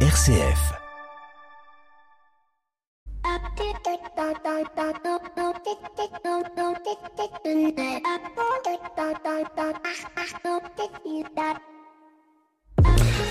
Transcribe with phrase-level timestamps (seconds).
[0.00, 0.76] RCF.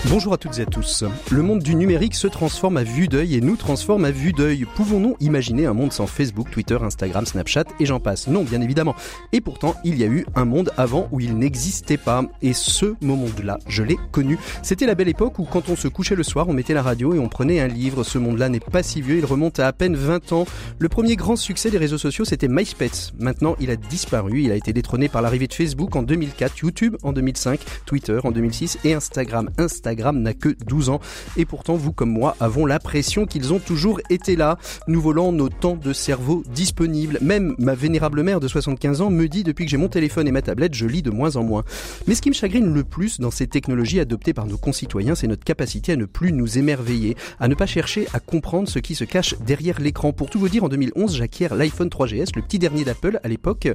[0.09, 1.03] Bonjour à toutes et à tous.
[1.31, 4.65] Le monde du numérique se transforme à vue d'œil et nous transforme à vue d'œil.
[4.75, 8.27] Pouvons-nous imaginer un monde sans Facebook, Twitter, Instagram, Snapchat et j'en passe?
[8.27, 8.95] Non, bien évidemment.
[9.31, 12.23] Et pourtant, il y a eu un monde avant où il n'existait pas.
[12.41, 14.37] Et ce moment-là, je l'ai connu.
[14.61, 17.13] C'était la belle époque où quand on se couchait le soir, on mettait la radio
[17.13, 18.03] et on prenait un livre.
[18.03, 20.45] Ce monde-là n'est pas si vieux, il remonte à à peine 20 ans.
[20.77, 23.13] Le premier grand succès des réseaux sociaux, c'était MySpace.
[23.19, 24.43] Maintenant, il a disparu.
[24.43, 28.31] Il a été détrôné par l'arrivée de Facebook en 2004, YouTube en 2005, Twitter en
[28.31, 29.49] 2006 et Instagram.
[29.57, 30.99] Instagram n'a que 12 ans.
[31.37, 34.57] Et pourtant, vous comme moi avons l'impression qu'ils ont toujours été là,
[34.87, 37.19] nous volant nos temps de cerveau disponibles.
[37.21, 40.31] Même ma vénérable mère de 75 ans me dit depuis que j'ai mon téléphone et
[40.31, 41.63] ma tablette, je lis de moins en moins.
[42.07, 45.27] Mais ce qui me chagrine le plus dans ces technologies adoptées par nos concitoyens, c'est
[45.27, 48.95] notre capacité à ne plus nous émerveiller, à ne pas chercher à comprendre ce qui
[48.95, 50.11] se cache derrière l'écran.
[50.11, 53.67] Pour tout vous dire, en 2011, j'acquiers l'iPhone 3GS, le petit dernier d'Apple à l'époque.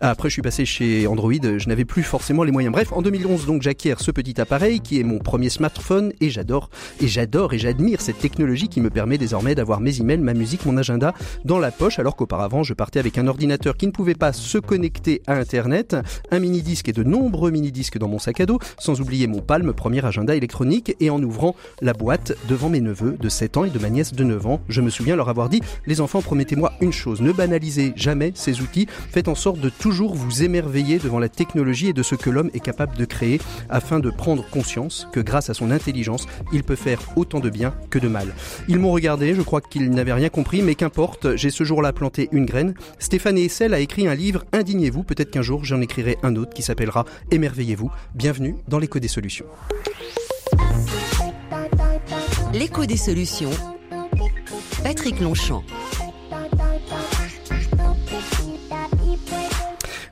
[0.00, 2.72] Après, je suis passé chez Android, je n'avais plus forcément les moyens.
[2.72, 6.70] Bref, en 2011, donc, j'acquiers ce petit appareil qui est mon premier smartphone et j'adore
[7.00, 10.66] et j'adore et j'admire cette technologie qui me permet désormais d'avoir mes emails, ma musique,
[10.66, 11.14] mon agenda
[11.44, 14.58] dans la poche alors qu'auparavant je partais avec un ordinateur qui ne pouvait pas se
[14.58, 15.96] connecter à internet,
[16.32, 19.28] un mini disque et de nombreux mini disques dans mon sac à dos, sans oublier
[19.28, 23.56] mon Palm, premier agenda électronique et en ouvrant la boîte devant mes neveux de 7
[23.58, 26.00] ans et de ma nièce de 9 ans, je me souviens leur avoir dit "Les
[26.00, 30.42] enfants, promettez-moi une chose, ne banalisez jamais ces outils, faites en sorte de toujours vous
[30.42, 34.10] émerveiller devant la technologie et de ce que l'homme est capable de créer afin de
[34.10, 38.08] prendre conscience que grâce à son intelligence, il peut faire autant de bien que de
[38.08, 38.34] mal.
[38.66, 42.28] Ils m'ont regardé, je crois qu'ils n'avaient rien compris, mais qu'importe, j'ai ce jour-là planté
[42.32, 42.74] une graine.
[42.98, 46.62] Stéphane Essel a écrit un livre Indignez-vous, peut-être qu'un jour j'en écrirai un autre qui
[46.62, 47.90] s'appellera Émerveillez-vous.
[48.14, 49.46] Bienvenue dans l'écho des solutions.
[52.54, 53.50] L'écho des solutions.
[54.82, 55.62] Patrick Longchamp.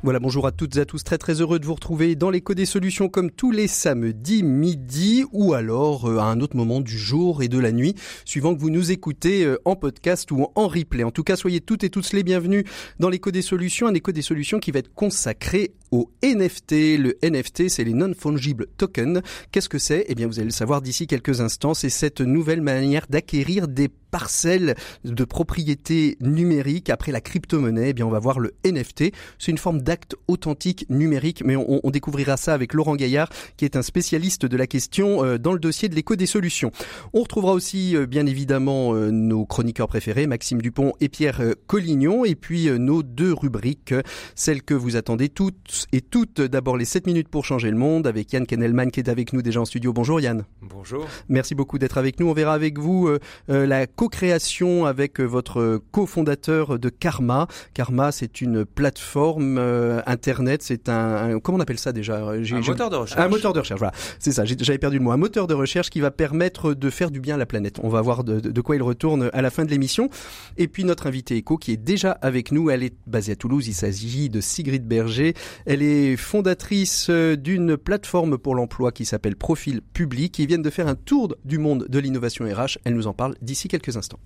[0.07, 2.55] Voilà, bonjour à toutes et à tous, très très heureux de vous retrouver dans l'écho
[2.55, 6.97] des solutions comme tous les samedis midi ou alors euh, à un autre moment du
[6.97, 10.69] jour et de la nuit, suivant que vous nous écoutez euh, en podcast ou en
[10.69, 11.03] replay.
[11.03, 12.63] En tout cas, soyez toutes et tous les bienvenus
[13.01, 16.99] dans l'écho des solutions, un écho des solutions qui va être consacré au NFT.
[16.99, 19.23] Le NFT, c'est les non-fungible tokens.
[19.51, 20.05] Qu'est-ce que c'est?
[20.09, 21.75] Eh bien, vous allez le savoir d'ici quelques instants.
[21.75, 27.91] C'est cette nouvelle manière d'acquérir des parcelles de propriété numérique après la crypto-monnaie.
[27.91, 29.13] Eh bien, on va voir le NFT.
[29.39, 33.29] C'est une forme d'acte authentique numérique, mais on, on, découvrira ça avec Laurent Gaillard,
[33.59, 36.71] qui est un spécialiste de la question euh, dans le dossier de l'écho des solutions.
[37.13, 42.25] On retrouvera aussi, euh, bien évidemment, euh, nos chroniqueurs préférés, Maxime Dupont et Pierre Collignon,
[42.25, 43.95] et puis nos deux rubriques,
[44.35, 46.41] celles que vous attendez toutes et toutes.
[46.41, 49.43] D'abord, les 7 minutes pour changer le monde avec Yann Kennelman qui est avec nous
[49.43, 49.93] déjà en studio.
[49.93, 50.45] Bonjour Yann.
[50.63, 51.07] Bonjour.
[51.29, 52.29] Merci beaucoup d'être avec nous.
[52.29, 53.11] On verra avec vous
[53.49, 57.49] la co-création avec votre cofondateur de Karma.
[57.75, 59.59] Karma, c'est une plateforme
[60.07, 62.19] internet, c'est un, comment on appelle ça déjà?
[62.19, 63.21] Un moteur de recherche.
[63.21, 63.93] Un moteur de recherche, voilà.
[64.21, 65.11] C'est ça, j'avais perdu le mot.
[65.11, 67.81] Un moteur de recherche qui va permettre de faire du bien à la planète.
[67.83, 70.09] On va voir de, de quoi il retourne à la fin de l'émission.
[70.57, 73.67] Et puis notre invité éco qui est déjà avec nous, elle est basée à Toulouse,
[73.67, 75.35] il s'agit de Sigrid Berger.
[75.65, 80.87] Elle est fondatrice d'une plateforme pour l'emploi qui s'appelle Profil Public, qui viennent de faire
[80.87, 82.79] un tour du monde de l'innovation RH.
[82.85, 84.21] Elle nous en parle d'ici quelques instants.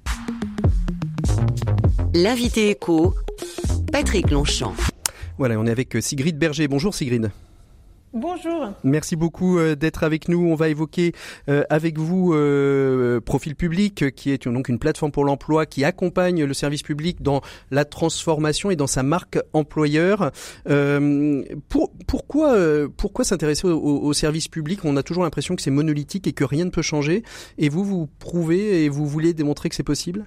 [2.14, 3.14] L'invité éco,
[3.92, 4.74] Patrick Longchamp.
[5.38, 6.68] Voilà, on est avec Sigrid Berger.
[6.68, 7.30] Bonjour Sigrid.
[8.12, 8.72] Bonjour.
[8.82, 10.44] Merci beaucoup euh, d'être avec nous.
[10.50, 11.12] On va évoquer
[11.48, 16.42] euh, avec vous euh, Profil Public, qui est donc une plateforme pour l'emploi qui accompagne
[16.42, 20.32] le service public dans la transformation et dans sa marque employeur.
[21.68, 22.56] Pour, pourquoi
[22.96, 24.80] pourquoi s'intéresser au, au, service public?
[24.84, 27.22] On a toujours l'impression que c'est monolithique et que rien ne peut changer.
[27.58, 30.26] Et vous, vous prouvez et vous voulez démontrer que c'est possible?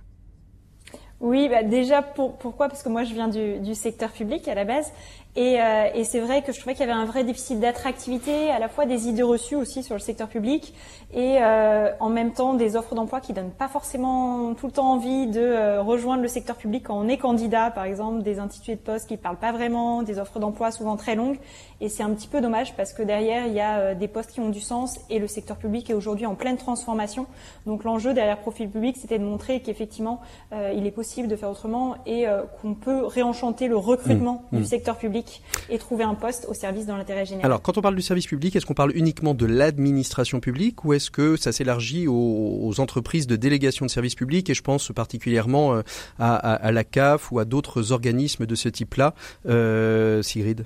[1.23, 2.67] Oui, bah déjà pour, pourquoi?
[2.67, 4.91] Parce que moi je viens du, du, secteur public à la base
[5.35, 8.51] et, euh, et c'est vrai que je trouvais qu'il y avait un vrai déficit d'attractivité,
[8.51, 10.75] à la fois des idées reçues aussi sur le secteur public
[11.11, 14.91] et euh, en même temps des offres d'emploi qui donnent pas forcément tout le temps
[14.91, 18.75] envie de euh, rejoindre le secteur public quand on est candidat, par exemple, des intitulés
[18.75, 21.37] de poste qui parlent pas vraiment, des offres d'emploi souvent très longues
[21.81, 24.31] et c'est un petit peu dommage parce que derrière il y a euh, des postes
[24.31, 27.25] qui ont du sens et le secteur public est aujourd'hui en pleine transformation.
[27.65, 30.21] Donc l'enjeu derrière Profil Public, c'était de montrer qu'effectivement
[30.51, 32.25] euh, il est possible de faire autrement et
[32.61, 34.57] qu'on peut réenchanter le recrutement mmh.
[34.57, 34.65] du mmh.
[34.65, 35.22] secteur public
[35.69, 37.45] et trouver un poste au service dans l'intérêt général.
[37.45, 40.93] Alors, quand on parle du service public, est-ce qu'on parle uniquement de l'administration publique ou
[40.93, 45.75] est-ce que ça s'élargit aux, entreprises de délégation de service public Et je pense particulièrement
[45.75, 45.81] euh,
[46.17, 49.13] à, à, la CAF ou à d'autres organismes de ce type-là.
[49.47, 50.65] Euh, Sigrid?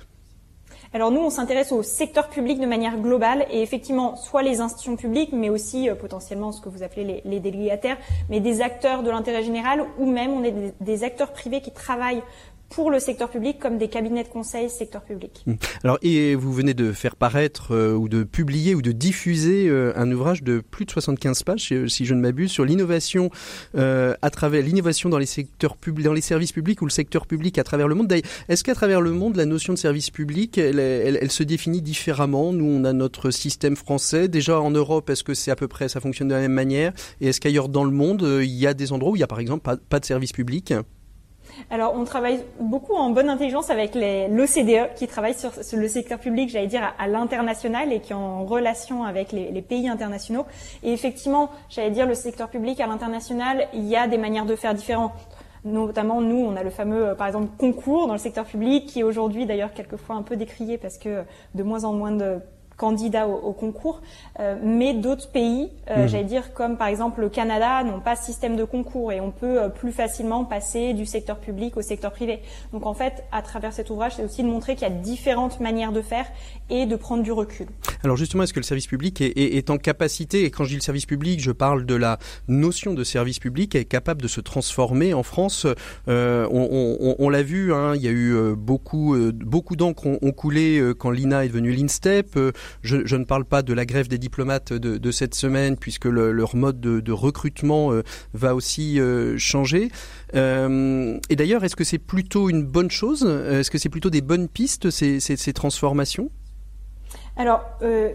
[0.94, 4.96] Alors nous, on s'intéresse au secteur public de manière globale et effectivement, soit les institutions
[4.96, 7.98] publiques, mais aussi euh, potentiellement ce que vous appelez les, les, délégataires,
[8.30, 11.72] mais des acteurs de l'intérêt général ou même on est des, des acteurs privés qui
[11.72, 12.22] travaillent
[12.70, 15.42] pour le secteur public comme des cabinets de conseil secteur public.
[15.46, 15.54] Mmh.
[15.84, 19.92] Alors, et vous venez de faire paraître euh, ou de publier ou de diffuser euh,
[19.96, 23.30] un ouvrage de plus de 75 pages, si je ne m'abuse, sur l'innovation
[23.76, 27.26] euh, à travers l'innovation dans les secteurs publics, dans les services publics ou le secteur
[27.26, 28.12] public à travers le monde.
[28.48, 31.82] Est-ce qu'à travers le monde, la notion de service public, elle, elle, elle, se définit
[31.82, 32.52] différemment?
[32.52, 34.28] Nous, on a notre système français.
[34.28, 36.92] Déjà en Europe, est-ce que c'est à peu près, ça fonctionne de la même manière?
[37.20, 39.28] Et est-ce qu'ailleurs dans le monde, il y a des endroits où il y a
[39.28, 40.74] par exemple pas de service public?
[41.70, 46.48] Alors, on travaille beaucoup en bonne intelligence avec l'OCDE, qui travaille sur, le secteur public,
[46.48, 50.46] j'allais dire, à, l'international et qui est en relation avec les, les, pays internationaux.
[50.82, 54.56] Et effectivement, j'allais dire, le secteur public à l'international, il y a des manières de
[54.56, 55.12] faire différentes.
[55.64, 59.00] Notamment, nous, on a le fameux, euh, par exemple, concours dans le secteur public, qui
[59.00, 61.24] est aujourd'hui d'ailleurs quelquefois un peu décrié parce que
[61.54, 62.38] de moins en moins de
[62.78, 64.00] candidats au, concours,
[64.38, 66.08] euh, mais d'autres pays, euh, mmh.
[66.08, 69.32] j'allais dire comme par exemple le Canada, n'ont pas de système de concours et on
[69.32, 72.40] peut euh, plus facilement passer du secteur public au secteur privé.
[72.72, 75.58] Donc en fait, à travers cet ouvrage, c'est aussi de montrer qu'il y a différentes
[75.58, 76.26] manières de faire
[76.70, 77.66] et de prendre du recul.
[78.04, 80.70] Alors justement, est-ce que le service public est, est, est, en capacité, et quand je
[80.70, 84.28] dis le service public, je parle de la notion de service public, est capable de
[84.28, 85.66] se transformer en France
[86.06, 90.18] euh, On, on, on l'a vu, hein, il y a eu beaucoup, beaucoup d'encre ont,
[90.22, 92.38] ont, coulé quand l'INA est devenue l'INSTEP.
[92.82, 96.56] Je, ne parle pas de la grève des diplomates de, cette semaine, puisque le, leur
[96.56, 98.02] mode de, recrutement euh,
[98.34, 99.90] va aussi euh, changer.
[100.34, 103.24] Euh, et d'ailleurs, est-ce que c'est plutôt une bonne chose?
[103.24, 106.30] Est-ce que c'est plutôt des bonnes pistes, ces, transformations?
[107.36, 107.62] Alors,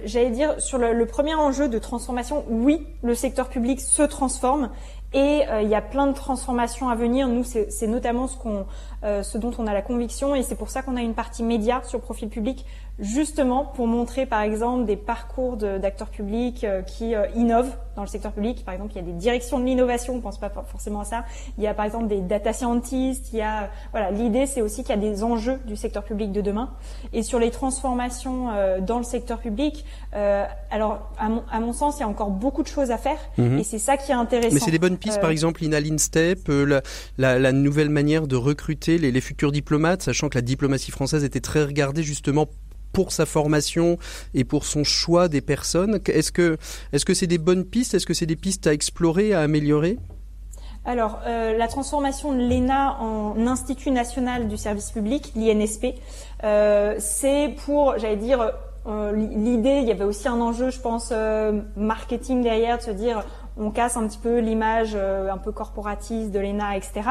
[0.05, 4.69] j'allais dire, sur le, premier enjeu de transformation, oui, le secteur public se transforme
[5.13, 7.27] et il y a plein de transformations à venir.
[7.27, 11.01] Nous, c'est notamment ce dont on a la conviction et c'est pour ça qu'on a
[11.01, 12.65] une partie média sur profil public
[12.99, 18.07] justement pour montrer par exemple des parcours d'acteurs publics euh, qui euh, innovent dans le
[18.07, 18.63] secteur public.
[18.65, 21.25] Par exemple, il y a des directions de l'innovation, on pense pas forcément à ça.
[21.57, 23.33] Il y a par exemple des data scientists.
[23.33, 26.31] Il y a voilà, l'idée c'est aussi qu'il y a des enjeux du secteur public
[26.31, 26.71] de demain.
[27.13, 29.85] Et sur les transformations euh, dans le secteur public,
[30.69, 33.17] alors à mon, à mon, sens, il y a encore beaucoup de choses à faire
[33.39, 33.57] mhm.
[33.57, 34.53] et c'est ça qui est intéressant.
[34.53, 36.81] Mais c'est des bonnes pistes, par exemple, Inaline Step, la,
[37.17, 41.23] la, la, nouvelle manière de recruter les, les futurs diplomates, sachant que la diplomatie française
[41.23, 42.47] était très regardée justement
[42.93, 43.97] pour sa formation
[44.33, 45.99] et pour son choix des personnes.
[46.07, 46.57] Est-ce que
[46.93, 47.93] est-ce c'est des bonnes pistes?
[47.93, 49.97] Est-ce que c'est des pistes à explorer, à améliorer?
[50.85, 55.95] Alors, euh, la transformation de l'ENA en Institut national du service public, l'INSP,
[56.43, 58.51] euh, c'est pour, j'allais dire,
[58.85, 61.13] euh, l'idée, il y avait aussi un enjeu, je pense,
[61.77, 63.23] marketing derrière, de se dire,
[63.57, 67.01] on casse un petit peu l'image euh, un peu corporatiste de l'ENA, etc.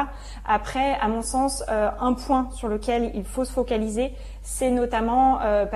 [0.45, 4.13] Après, à mon sens, euh, un point sur lequel il faut se focaliser,
[4.43, 5.67] c'est notamment euh,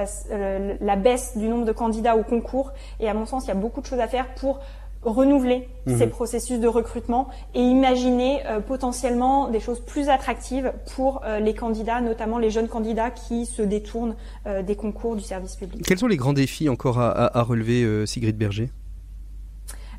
[0.80, 2.72] la baisse du nombre de candidats au concours.
[3.00, 4.60] Et à mon sens, il y a beaucoup de choses à faire pour
[5.02, 5.98] renouveler mhm.
[5.98, 12.38] ces processus de recrutement et imaginer potentiellement des choses plus attractives pour les candidats, notamment
[12.38, 14.16] les jeunes candidats qui se détournent
[14.64, 15.84] des concours du service public.
[15.86, 18.70] Quels sont les grands défis encore à, à relever, Sigrid Berger?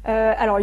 [0.08, 0.60] Euh, alors,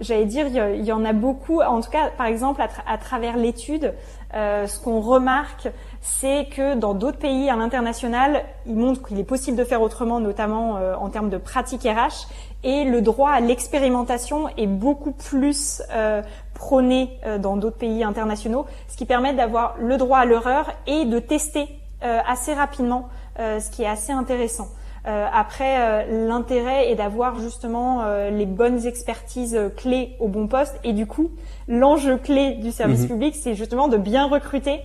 [0.00, 1.60] j'allais dire, il y en a beaucoup.
[1.60, 3.92] En tout cas, par exemple, à, travers l'étude,
[4.34, 5.68] euh, ce qu'on remarque,
[6.00, 10.18] c'est que dans d'autres pays à l'international, ils montrent qu'il est possible de faire autrement,
[10.18, 12.26] notamment euh, en termes de pratique RH.
[12.64, 16.22] Et le droit à l'expérimentation est beaucoup plus euh,
[16.54, 21.18] prôné dans d'autres pays internationaux, ce qui permet d'avoir le droit à l'erreur et de
[21.18, 21.68] tester
[22.00, 24.68] assez rapidement, ce qui est assez intéressant.
[25.06, 30.74] Euh, après, euh, l'intérêt est d'avoir justement euh, les bonnes expertises clés au bon poste.
[30.82, 31.30] Et du coup,
[31.68, 33.08] l'enjeu clé du service mhm.
[33.08, 34.80] public, c'est justement de bien recruter.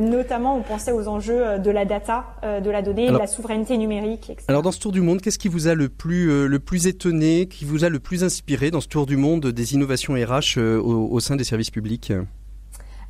[0.00, 4.30] notamment, on pensait aux enjeux de la data, de la donnée, de la souveraineté numérique,
[4.30, 4.44] etc.
[4.48, 7.46] Alors, dans ce tour du monde, qu'est-ce qui vous a le plus, le plus étonné,
[7.46, 11.08] qui vous a le plus inspiré dans ce tour du monde des innovations RH au,
[11.10, 12.12] au sein des services publics?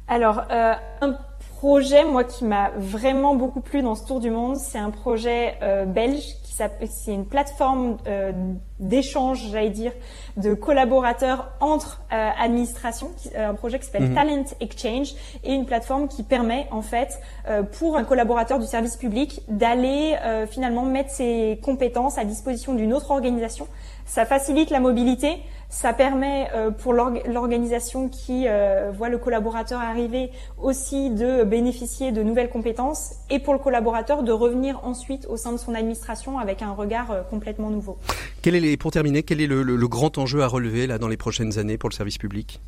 [0.07, 1.17] Alors, un
[1.57, 5.55] projet, moi, qui m'a vraiment beaucoup plu dans ce tour du monde, c'est un projet
[5.89, 8.33] belge c'est une plateforme euh,
[8.79, 9.93] d'échange, j'allais dire,
[10.37, 14.15] de collaborateurs entre euh, administrations, euh, un projet qui s'appelle mhm.
[14.15, 17.19] Talent Exchange, et une plateforme qui permet en fait
[17.49, 22.75] euh, pour un collaborateur du service public d'aller euh, finalement mettre ses compétences à disposition
[22.75, 23.67] d'une autre organisation.
[24.05, 30.31] Ça facilite la mobilité, ça permet euh, pour l'organisation qui euh, voit le collaborateur arriver
[30.61, 35.53] aussi de bénéficier de nouvelles compétences et pour le collaborateur de revenir ensuite au sein
[35.53, 37.99] de son administration avec un regard euh, complètement nouveau.
[38.43, 41.09] Quel est pour terminer, quel est le, le, le, grand enjeu à relever là dans
[41.09, 42.61] les prochaines années pour le service public?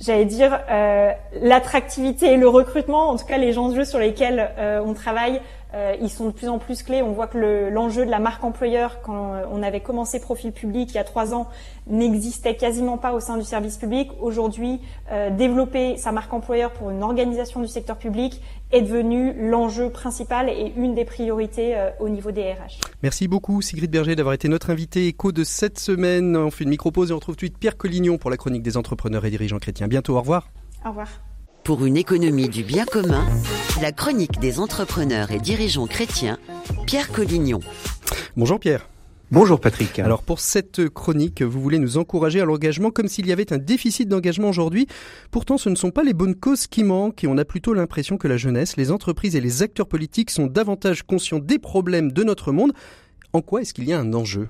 [0.00, 4.82] J'allais dire euh, l'attractivité et le recrutement, en tout cas les enjeux sur lesquels euh,
[4.84, 5.40] on travaille
[5.74, 7.02] euh, ils sont de plus en plus clés.
[7.02, 10.94] On voit que l'enjeu de la marque employeur, quand on avait commencé Profil Public il
[10.94, 11.48] y a trois ans,
[11.88, 14.10] n'existait quasiment pas au sein du service public.
[14.20, 18.40] Aujourd'hui, euh, développer sa marque employeur pour une organisation du secteur public
[18.70, 22.80] est devenu l'enjeu principal et une des priorités euh, au niveau des RH.
[23.02, 26.36] Merci beaucoup Sigrid Berger d'avoir été notre invité écho de cette semaine.
[26.36, 28.62] On fait une micro-pause et on retrouve tout de suite Pierre Collignon pour la chronique
[28.62, 29.88] des entrepreneurs et dirigeants chrétiens.
[29.88, 30.48] Bientôt, au revoir.
[30.84, 31.08] Au revoir.
[31.64, 33.26] Pour une économie du bien commun,
[33.80, 36.38] la chronique des entrepreneurs et dirigeants chrétiens,
[36.86, 37.60] Pierre Collignon.
[38.36, 38.86] Bonjour Pierre.
[39.30, 39.98] Bonjour Patrick.
[39.98, 43.56] Alors pour cette chronique, vous voulez nous encourager à l'engagement comme s'il y avait un
[43.56, 44.86] déficit d'engagement aujourd'hui.
[45.30, 48.18] Pourtant, ce ne sont pas les bonnes causes qui manquent et on a plutôt l'impression
[48.18, 52.24] que la jeunesse, les entreprises et les acteurs politiques sont davantage conscients des problèmes de
[52.24, 52.74] notre monde.
[53.32, 54.48] En quoi est-ce qu'il y a un enjeu?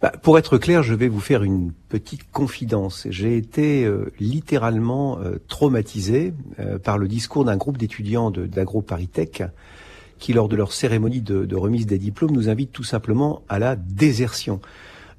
[0.00, 3.06] Bah, pour être clair, je vais vous faire une petite confidence.
[3.10, 9.44] J'ai été euh, littéralement euh, traumatisé euh, par le discours d'un groupe d'étudiants d'AgroParisTech
[10.18, 13.58] qui, lors de leur cérémonie de, de, remise des diplômes, nous invite tout simplement à
[13.58, 14.60] la désertion.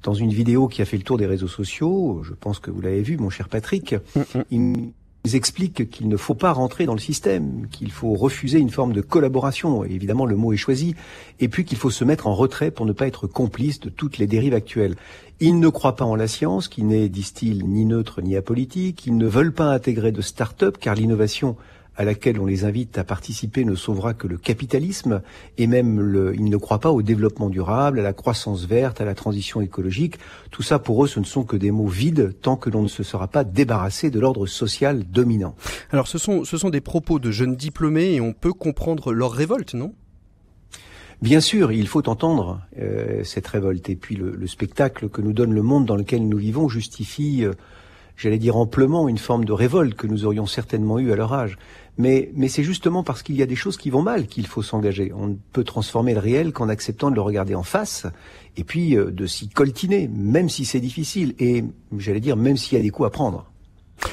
[0.02, 2.80] Dans une vidéo qui a fait le tour des réseaux sociaux, je pense que vous
[2.80, 4.92] l'avez vu, mon cher Patrick, mm, mm.
[5.26, 8.92] Ils expliquent qu'il ne faut pas rentrer dans le système, qu'il faut refuser une forme
[8.92, 10.94] de collaboration, évidemment le mot est choisi,
[11.40, 14.18] et puis qu'il faut se mettre en retrait pour ne pas être complice de toutes
[14.18, 14.96] les dérives actuelles.
[15.40, 19.16] Ils ne croient pas en la science, qui n'est, disent-ils, ni neutre ni apolitique, ils
[19.16, 21.56] ne veulent pas intégrer de start-up, car l'innovation
[21.96, 25.22] à laquelle on les invite à participer ne sauvera que le capitalisme
[25.58, 29.04] et même le, ils ne croient pas au développement durable, à la croissance verte, à
[29.04, 30.18] la transition écologique.
[30.50, 32.88] Tout ça pour eux, ce ne sont que des mots vides tant que l'on ne
[32.88, 35.54] se sera pas débarrassé de l'ordre social dominant.
[35.90, 39.32] Alors ce sont, ce sont des propos de jeunes diplômés et on peut comprendre leur
[39.32, 39.94] révolte, non?
[41.22, 45.32] Bien sûr, il faut entendre euh, cette révolte et puis le, le, spectacle que nous
[45.32, 47.52] donne le monde dans lequel nous vivons justifie, euh,
[48.16, 51.56] j'allais dire amplement, une forme de révolte que nous aurions certainement eue à leur âge.
[51.96, 54.62] Mais, mais c'est justement parce qu'il y a des choses qui vont mal qu'il faut
[54.62, 55.12] s'engager.
[55.14, 58.06] On ne peut transformer le réel qu'en acceptant de le regarder en face
[58.56, 61.64] et puis euh, de s'y coltiner, même si c'est difficile et,
[61.96, 63.50] j'allais dire, même s'il y a des coups à prendre.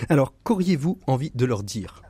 [0.10, 2.04] Alors, qu'auriez-vous envie de leur dire?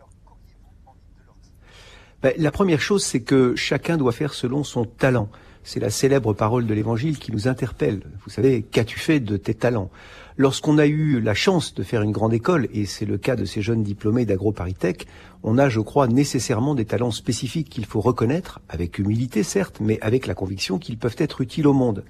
[2.22, 5.30] Ben, La première chose, c'est que chacun doit faire selon son talent.
[5.64, 8.02] C'est la célèbre parole de l'Évangile qui nous interpelle.
[8.24, 9.92] Vous savez, qu'as-tu fait de tes talents?
[10.38, 13.46] Lorsqu'on a eu la chance de faire une grande école, et c'est le cas de
[13.46, 15.08] ces jeunes diplômés d'AgroParisTech,
[15.44, 20.00] on a, je crois, nécessairement des talents spécifiques qu'il faut reconnaître, avec humilité certes, mais
[20.02, 22.04] avec la conviction qu'ils peuvent être utiles au monde.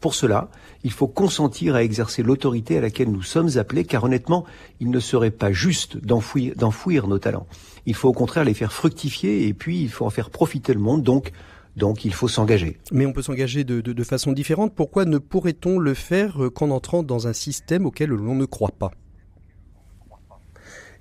[0.00, 0.48] Pour cela,
[0.82, 4.46] il faut consentir à exercer l'autorité à laquelle nous sommes appelés, car honnêtement,
[4.80, 7.46] il ne serait pas juste d'enfouir nos talents.
[7.84, 10.80] Il faut au contraire les faire fructifier et puis il faut en faire profiter le
[10.80, 11.02] monde.
[11.02, 11.32] Donc,
[11.76, 12.78] donc il faut s'engager.
[12.92, 14.74] Mais on peut s'engager de, de, de, façon différente.
[14.74, 18.72] Pourquoi ne pourrait-on le faire euh, qu'en entrant dans un système auquel l'on ne croit
[18.76, 18.90] pas?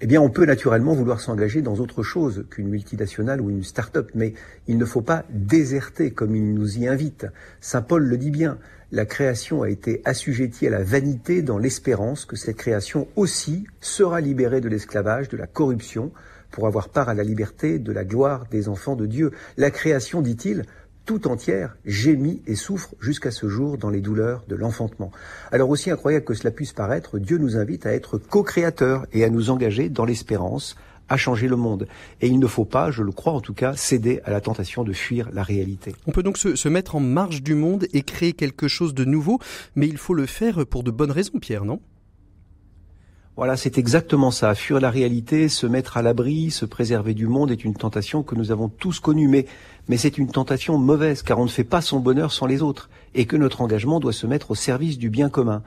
[0.02, 4.10] Eh bien, on peut naturellement vouloir s'engager dans autre chose qu'une multinationale ou une start-up,
[4.16, 4.34] mais
[4.68, 7.28] il ne faut pas déserter comme il nous y invite.
[7.60, 8.60] Saint Paul le dit bien,
[8.94, 14.22] la création a été assujettie à la vanité dans l'espérance que cette création aussi sera
[14.22, 16.14] libérée de l'esclavage, de la corruption,
[16.52, 19.32] pour avoir part à la liberté de la gloire des enfants de Dieu.
[19.58, 20.66] La création, dit-il,
[21.06, 25.12] tout entière gémit et souffre jusqu'à ce jour dans les douleurs de l'enfantement.
[25.52, 29.30] Alors aussi incroyable que cela puisse paraître, Dieu nous invite à être co-créateurs et à
[29.30, 30.76] nous engager dans l'espérance
[31.10, 31.88] à changer le monde.
[32.22, 34.84] Et il ne faut pas, je le crois en tout cas, céder à la tentation
[34.84, 35.96] de fuir la réalité.
[36.06, 39.04] On peut donc se, se mettre en marge du monde et créer quelque chose de
[39.06, 39.40] nouveau,
[39.76, 41.80] mais il faut le faire pour de bonnes raisons, Pierre, non?
[43.40, 44.54] Voilà, c'est exactement ça.
[44.54, 48.36] Fuir la réalité, se mettre à l'abri, se préserver du monde est une tentation que
[48.36, 49.46] nous avons tous connue, mais,
[49.96, 53.26] c'est une tentation mauvaise, car on ne fait pas son bonheur sans les autres, et
[53.26, 55.64] que notre engagement doit se mettre au service du bien commun.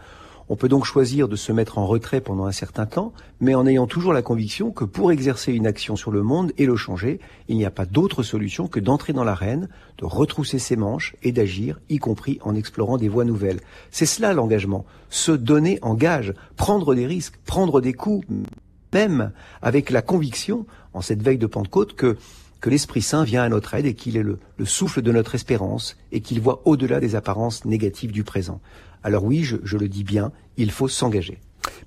[0.49, 3.67] On peut donc choisir de se mettre en retrait pendant un certain temps, mais en
[3.67, 7.21] ayant toujours la conviction que pour exercer une action sur le monde et le changer,
[7.49, 9.69] il n'y a pas d'autre solution que d'entrer dans l'arène,
[9.99, 13.61] de retrousser ses manches et d'agir, y compris en explorant des voies nouvelles.
[13.91, 18.27] C'est cela l'engagement, se donner en gage, prendre des risques, prendre des coups,
[18.93, 19.33] même
[19.63, 22.17] avec la conviction, en cette veille de Pentecôte, que
[22.67, 25.97] l'Esprit Saint vient à notre aide et qu'il est le, le, souffle de notre espérance
[26.13, 28.61] et qu'il voit au-delà des apparences négatives du présent.
[29.03, 31.39] Alors oui, je, le dis bien, il faut s'engager.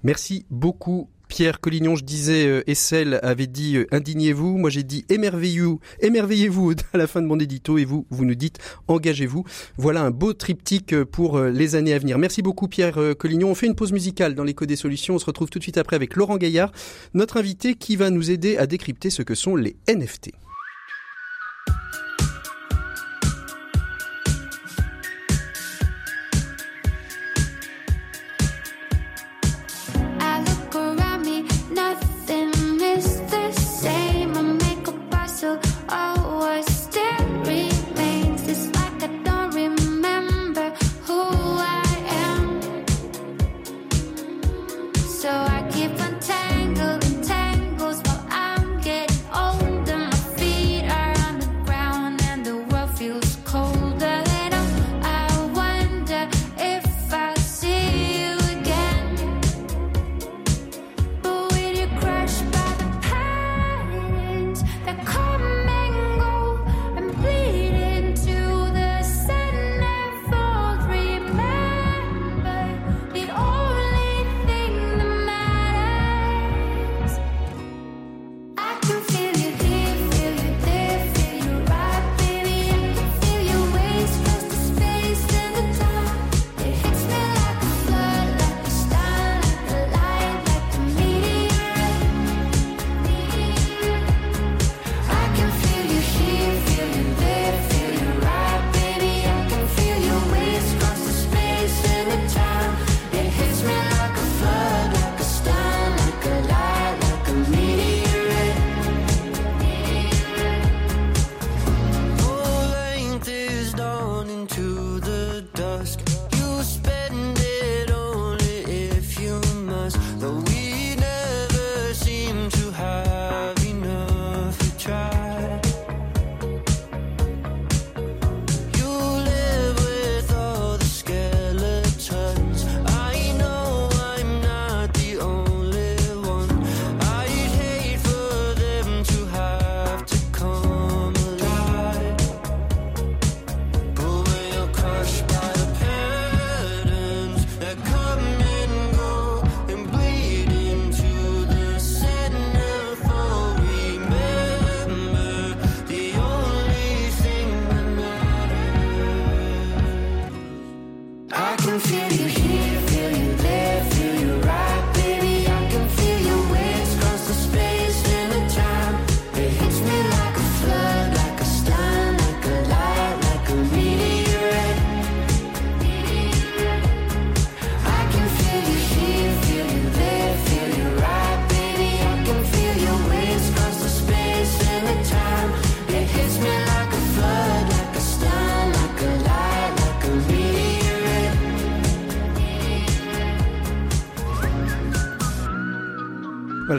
[0.03, 4.57] Merci beaucoup Pierre Collignon, je disais, euh, Essel avait dit euh, indignez-vous.
[4.57, 8.35] Moi, j'ai dit émerveillez-vous, émerveillez-vous à la fin de mon édito et vous, vous nous
[8.35, 9.43] dites engagez-vous.
[9.77, 12.19] Voilà un beau triptyque euh, pour les années à venir.
[12.19, 13.49] Merci beaucoup, Pierre Collignon.
[13.49, 15.15] On fait une pause musicale dans l'écho des solutions.
[15.15, 16.71] On se retrouve tout de suite après avec Laurent Gaillard,
[17.15, 20.31] notre invité qui va nous aider à décrypter ce que sont les NFT.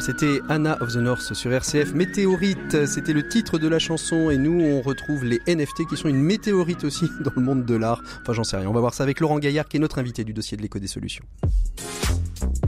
[0.07, 1.93] C'était Anna of the North sur RCF.
[1.93, 4.31] Météorite, c'était le titre de la chanson.
[4.31, 7.75] Et nous, on retrouve les NFT qui sont une météorite aussi dans le monde de
[7.75, 8.01] l'art.
[8.23, 8.69] Enfin, j'en sais rien.
[8.69, 10.79] On va voir ça avec Laurent Gaillard, qui est notre invité du dossier de l'écho
[10.79, 11.25] des solutions.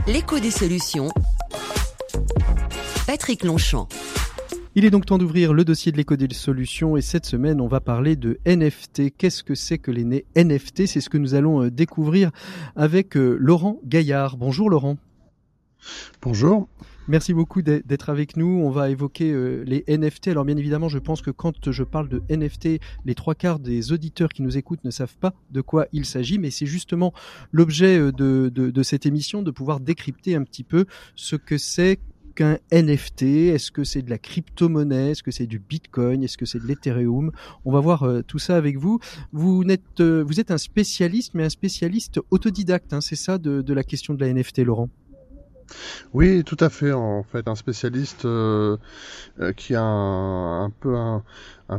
[0.05, 1.07] L'écho des solutions.
[3.07, 3.87] Patrick Longchamp.
[4.75, 7.67] Il est donc temps d'ouvrir le dossier de l'écho des solutions et cette semaine on
[7.67, 9.15] va parler de NFT.
[9.17, 12.31] Qu'est-ce que c'est que les NFT C'est ce que nous allons euh, découvrir
[12.75, 14.35] avec euh, Laurent Gaillard.
[14.35, 14.97] Bonjour Laurent.
[16.21, 16.67] Bonjour.
[17.09, 18.61] Merci beaucoup d'être avec nous.
[18.63, 20.27] On va évoquer euh, les NFT.
[20.27, 23.91] Alors bien évidemment, je pense que quand je parle de NFT, les trois quarts des
[23.91, 27.11] auditeurs qui nous écoutent ne savent pas de quoi il s'agit, mais c'est justement
[27.51, 31.97] l'objet euh, de, cette émission, de pouvoir décrypter un petit peu ce que c'est
[32.35, 35.09] qu'un NFT Est-ce que c'est de la crypto-monnaie?
[35.09, 36.23] Est-ce que c'est du Bitcoin?
[36.23, 37.31] Est-ce que c'est de l'Ethereum?
[37.65, 38.99] On va voir euh, tout ça avec vous.
[39.33, 44.23] Vous êtes, un spécialiste, mais un spécialiste autodidacte, hein, c'est ça de la question de
[44.23, 44.89] la NFT, Laurent?
[46.13, 46.91] Oui, tout à fait.
[46.91, 48.77] En fait, un spécialiste euh,
[49.39, 51.23] euh, qui a un, peu un,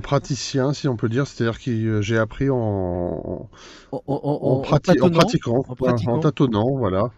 [0.01, 3.49] praticien, si on peut dire, c'est-à-dire que euh, j'ai appris en,
[3.93, 5.65] en, pratiquant,
[6.07, 7.11] en, tâtonnant, voilà.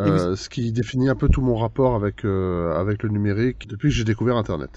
[0.00, 3.90] Euh, ce qui définit un peu tout mon rapport avec euh, avec le numérique depuis
[3.90, 4.70] que j'ai découvert Internet.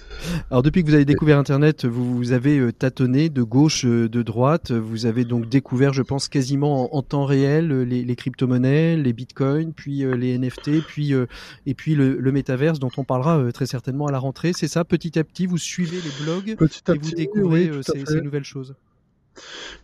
[0.52, 4.72] Alors depuis que vous avez découvert Internet, vous, avez euh, tâtonné de gauche, de droite.
[4.72, 10.04] Vous avez donc découvert, je pense, quasiment en, temps réel les, crypto-monnaies, les bitcoins, puis
[10.18, 11.14] les NFT, puis
[11.66, 14.52] et puis le, le métaverse dont on parlera très certainement à la rentrée.
[14.54, 18.76] C'est ça, petit à petit, vous suivez les blogs et vous découvrez ces nouvelles choses.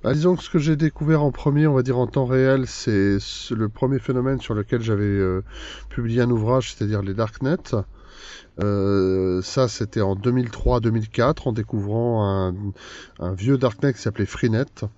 [0.03, 2.65] Bah, disons que ce que j'ai découvert en premier, on va dire en temps réel,
[2.67, 3.17] c'est
[3.51, 5.43] le premier phénomène sur lequel j'avais euh,
[5.89, 7.75] publié un ouvrage, c'est-à-dire les darknets.
[8.61, 12.55] Euh, ça, c'était en 2003-2004, en découvrant un,
[13.19, 14.65] un vieux darknet qui s'appelait Freenet.
[14.83, 14.89] Mhm.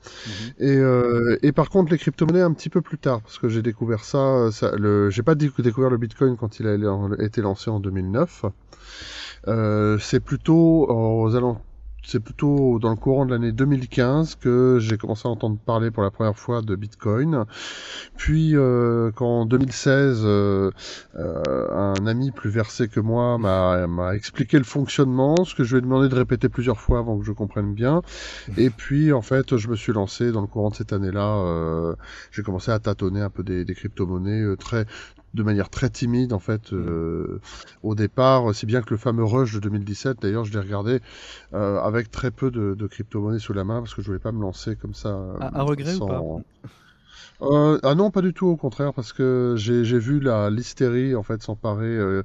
[0.60, 3.62] et, euh, et, par contre, les crypto-monnaies un petit peu plus tard, parce que j'ai
[3.62, 4.50] découvert ça.
[4.52, 4.72] ça
[5.10, 8.46] j'ai pas découvert le Bitcoin quand il a été lancé en 2009.
[9.48, 11.62] Euh, c'est plutôt aux alentours
[12.06, 16.04] c'est plutôt dans le courant de l'année 2015 que j'ai commencé à entendre parler pour
[16.04, 17.46] la première fois de Bitcoin.
[18.18, 20.72] Puis euh, qu'en 2016, euh,
[21.16, 25.80] euh, un ami plus versé que moi m'a expliqué le fonctionnement, ce que je lui
[25.80, 28.02] ai demandé de répéter plusieurs fois avant que je comprenne bien.
[28.58, 31.38] Et puis en fait, je me suis lancé dans le courant de cette année-là.
[31.38, 31.96] Euh,
[32.32, 34.86] j'ai commencé à tâtonner un peu des, des crypto-monnaies euh, très
[35.36, 37.40] de manière très timide en fait euh,
[37.84, 41.02] au départ, si bien que le fameux rush de 2017, d'ailleurs je l'ai regardé
[41.54, 44.32] euh, avec très peu de, de crypto-monnaies sous la main parce que je voulais pas
[44.32, 45.36] me lancer comme ça.
[45.40, 46.22] À, regret ou pas?
[47.42, 51.24] Euh, ah non, pas du tout, au contraire, parce que j'ai vu la l'hystérie en
[51.24, 52.24] fait s'emparer euh,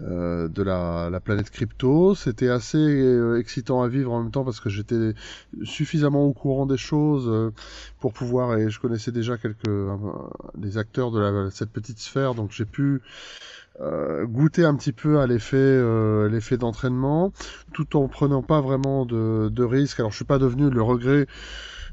[0.00, 2.14] euh, de la, la, planète crypto.
[2.14, 5.14] C'était assez euh, excitant à vivre en même temps parce que j'étais
[5.62, 7.52] suffisamment au courant des choses euh,
[8.00, 9.56] pour pouvoir et je connaissais déjà quelques
[10.54, 13.02] des acteurs de la, cette petite sphère, donc j'ai pu
[14.24, 15.82] goûter un petit peu à l'effet
[16.30, 17.32] l'effet d'entraînement,
[17.74, 20.00] tout en prenant pas vraiment de, de risques.
[20.00, 21.26] Alors je suis pas devenu le regret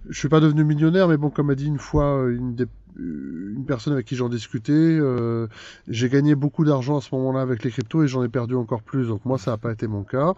[0.09, 2.65] je suis pas devenu millionnaire, mais bon, comme a dit une fois une des
[2.97, 5.47] une personne avec qui j'en discutais, euh,
[5.87, 8.83] j'ai gagné beaucoup d'argent à ce moment-là avec les cryptos et j'en ai perdu encore
[8.83, 9.07] plus.
[9.07, 10.33] Donc moi, ça n'a pas été mon cas.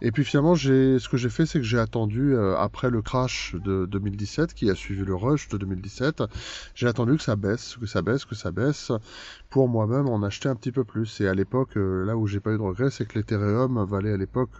[0.00, 3.54] Et puis finalement, ce que j'ai fait, c'est que j'ai attendu euh, après le crash
[3.64, 6.24] de 2017, qui a suivi le rush de 2017,
[6.74, 8.92] j'ai attendu que ça baisse, que ça baisse, que ça baisse,
[9.50, 11.20] pour moi-même en acheter un petit peu plus.
[11.20, 14.12] Et à l'époque, euh, là où j'ai pas eu de regret, c'est que l'Ethereum valait
[14.12, 14.50] à l'époque,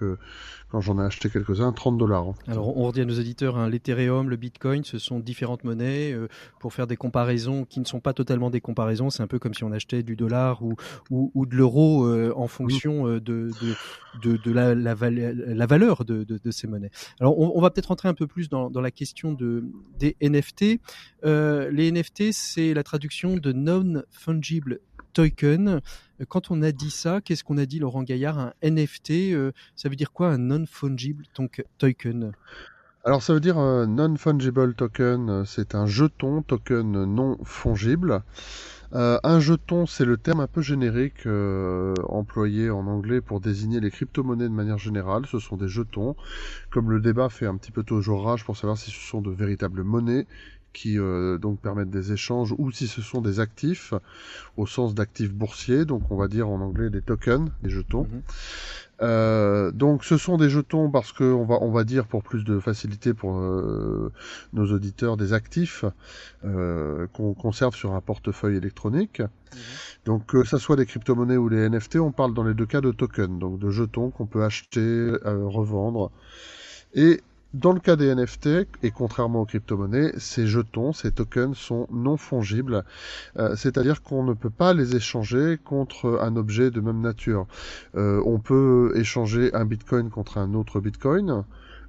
[0.71, 2.27] quand j'en ai acheté quelques-uns, 30 dollars.
[2.47, 6.17] Alors on redit à nos auditeurs, hein, l'Ethereum, le Bitcoin, ce sont différentes monnaies
[6.59, 9.11] pour faire des comparaisons qui ne sont pas totalement des comparaisons.
[9.11, 10.75] C'est un peu comme si on achetait du dollar ou,
[11.11, 13.51] ou, de l'euro euh, en fonction euh, de,
[14.23, 16.91] de, de, la, la, la, valeur de, de, ces monnaies.
[17.21, 19.65] Alors, on, va peut-être rentrer un peu plus dans, dans la question de,
[19.99, 20.81] des NFT.
[21.25, 24.81] Euh, les NFT, c'est la traduction de non-fungible
[25.13, 25.81] token.
[26.29, 28.39] Quand on a dit ça, qu'est-ce qu'on a dit, Laurent Gaillard?
[28.39, 29.35] Un NFT,
[29.75, 31.25] ça veut dire quoi un non-fungible
[31.79, 32.33] token?
[33.03, 38.23] Alors ça veut dire euh, non-fungible token, euh, c'est un jeton, token non fongible.
[38.93, 41.27] Euh, un jeton, c'est le terme un peu générique
[42.09, 45.25] employé en anglais pour désigner les crypto-monnaies de manière générale.
[45.27, 46.15] Ce sont des jetons.
[46.71, 49.31] Comme le débat fait un petit peu toujours rage pour savoir si ce sont de
[49.31, 50.27] véritables monnaies
[50.73, 50.99] qui
[51.41, 53.93] donc permettent des échanges ou si ce sont des actifs
[54.57, 58.05] au sens d'actifs boursiers, donc on va dire en anglais des tokens, des jetons.
[58.05, 58.23] Mhm.
[59.03, 62.45] Euh, donc ce sont des jetons parce que on va on va dire pour plus
[62.45, 64.13] de facilité pour euh,
[64.53, 65.87] nos auditeurs des actifs
[66.45, 69.21] euh, qu'on conserve sur un portefeuille électronique.
[69.21, 69.59] Mhm.
[70.05, 72.81] Donc que ça soit des crypto-monnaies ou les NFT, on parle dans les deux cas
[72.81, 76.11] de tokens, donc de jetons qu'on peut acheter, revendre.
[76.95, 77.21] Et
[77.53, 82.17] dans le cas des NFT, et contrairement aux crypto-monnaies, ces jetons, ces tokens sont non
[82.17, 82.85] fongibles,
[83.39, 87.47] euh, c'est-à-dire qu'on ne peut pas les échanger contre un objet de même nature.
[87.97, 91.45] Euh, on peut échanger un bitcoin contre un autre bitcoin,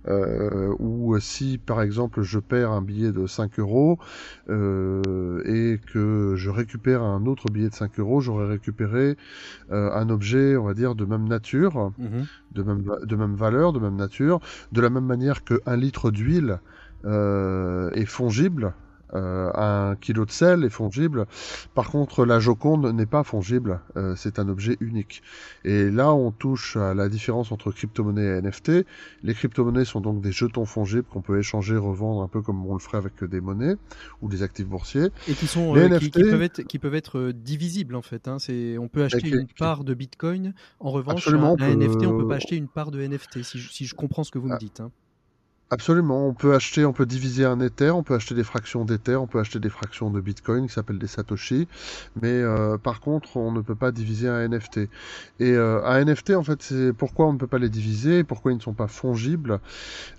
[0.08, 4.00] euh, ou si par exemple je perds un billet de 5 euros
[4.50, 9.18] euh, et que je récupère un autre billet de 5 euros, j'aurais récupéré
[9.72, 12.26] euh, un objet, on va dire, de même nature, mhm.
[12.52, 14.40] de, même, de même valeur, de même nature,
[14.72, 16.60] de la même manière qu'un litre d'huile
[17.04, 18.76] est fongible
[19.14, 21.26] euh, un kilo de sel est fongible.
[21.76, 23.82] Par contre, la Joconde n'est pas fongible.
[23.98, 25.22] Euh, c'est un objet unique.
[25.64, 28.86] Et là, on touche à la différence entre crypto-monnaie et NFT.
[29.24, 32.74] Les crypto-monnaies sont donc des jetons fongibles qu'on peut échanger, revendre un peu comme on
[32.74, 33.76] le ferait avec des monnaies
[34.22, 35.10] ou des actifs boursiers.
[35.28, 38.28] Et qui sont euh, qui, peuvent être qui peuvent être divisibles en fait.
[38.28, 38.40] Hein.
[38.40, 40.54] C'est on peut acheter une part de Bitcoin.
[40.80, 43.44] En revanche, un, NFT, on peut pas acheter une part de NFT.
[43.44, 44.58] Si je, si je comprends ce que vous me ah.
[44.58, 44.80] dites.
[44.80, 44.92] Hein.
[45.74, 49.16] Absolument, on peut acheter, on peut diviser un Ether, on peut acheter des fractions d'Ether,
[49.16, 51.66] on peut acheter des fractions de Bitcoin qui s'appellent des Satoshi,
[52.22, 54.80] mais euh, par contre on ne peut pas diviser un NFT.
[55.40, 58.52] Et euh, un NFT en fait c'est pourquoi on ne peut pas les diviser, pourquoi
[58.52, 59.62] ils ne sont pas fongibles,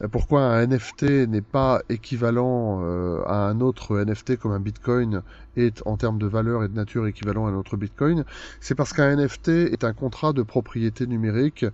[0.01, 2.81] euh, pourquoi un NFT n'est pas équivalent
[3.27, 5.21] à un autre NFT comme un Bitcoin
[5.57, 8.25] est en termes de valeur et de nature équivalent à un autre Bitcoin,
[8.61, 11.67] c'est parce qu'un NFT est un contrat de propriété numérique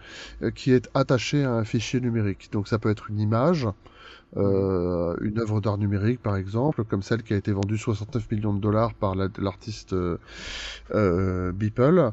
[0.54, 2.48] qui est attaché à un fichier numérique.
[2.52, 3.66] Donc ça peut être une image,
[4.36, 8.52] euh, une œuvre d'art numérique par exemple, comme celle qui a été vendue 69 millions
[8.52, 10.18] de dollars par l'artiste euh,
[10.94, 12.12] euh, Beeple.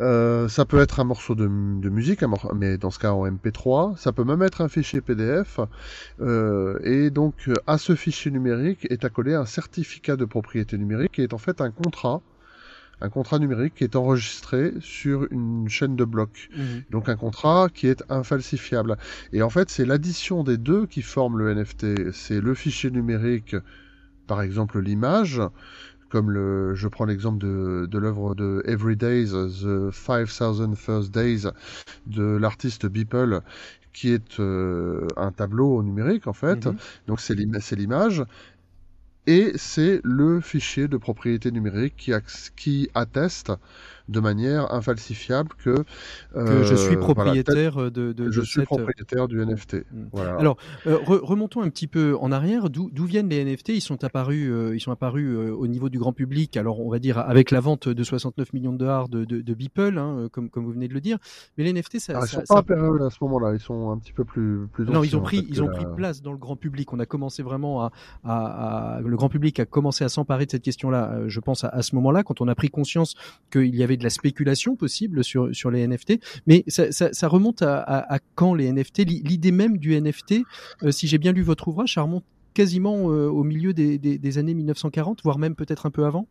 [0.00, 3.96] Euh, ça peut être un morceau de, musique, mais dans ce cas en MP3.
[3.98, 5.60] Ça peut même être un fichier PDF.
[6.84, 11.34] Et donc à ce fichier numérique est accolé un certificat de propriété numérique qui est
[11.34, 12.22] en fait un contrat
[13.02, 16.48] un contrat numérique qui est enregistré sur une chaîne de blocs.
[16.56, 16.82] Mhm.
[16.90, 18.96] Donc un contrat qui est infalsifiable.
[19.32, 22.12] Et en fait, c'est l'addition des deux qui forment le NFT.
[22.12, 23.56] C'est le fichier numérique,
[24.26, 25.42] par exemple l'image,
[26.10, 31.48] comme le, je prends l'exemple de, de l'œuvre de Every Days, The 5000 First Days
[32.06, 33.40] de l'artiste Beeple,
[33.92, 36.66] qui est euh, un tableau numérique en fait.
[36.66, 36.76] Mhm.
[37.08, 38.24] Donc c'est l'image
[39.26, 42.12] et c'est le fichier de propriété numérique qui,
[42.56, 43.52] qui atteste
[44.12, 45.84] de manière infalsifiable que,
[46.34, 49.74] que je suis euh, propriétaire de, de, je suis euh, propriétaire du NFT.
[49.74, 50.04] Mm.
[50.12, 50.36] Voilà.
[50.36, 52.70] Alors euh, remontons un petit peu en arrière.
[52.70, 56.56] D'où viennent les NFT Ils sont apparus, ils sont apparus au niveau du grand public.
[56.56, 59.54] Alors on va dire avec la vente de 69 millions de dollars de, de, de
[59.54, 61.18] Beeple, hein, comme comme vous venez de le dire.
[61.56, 63.54] Mais les NFT, ça, ah, ils sont pas apparus à ce moment-là.
[63.54, 64.84] Ils sont un petit peu plus plus.
[64.84, 66.92] Non, ils ont pris ils ont pris place dans le grand public.
[66.92, 67.92] On a commencé vraiment à,
[68.24, 71.22] à, à le grand public a commencé à s'emparer de cette question-là.
[71.26, 73.14] Je pense à, à ce moment-là quand on a pris conscience
[73.50, 76.20] qu'il y avait la spéculation possible sur les NFT.
[76.46, 80.42] Mais ça, remonte à, quand les NFT L'idée même du NFT,
[80.82, 84.18] euh, si j'ai bien lu votre ouvrage, ça remonte quasiment euh, au milieu des, des,
[84.18, 86.26] des années 1940, voire même peut-être un peu avant?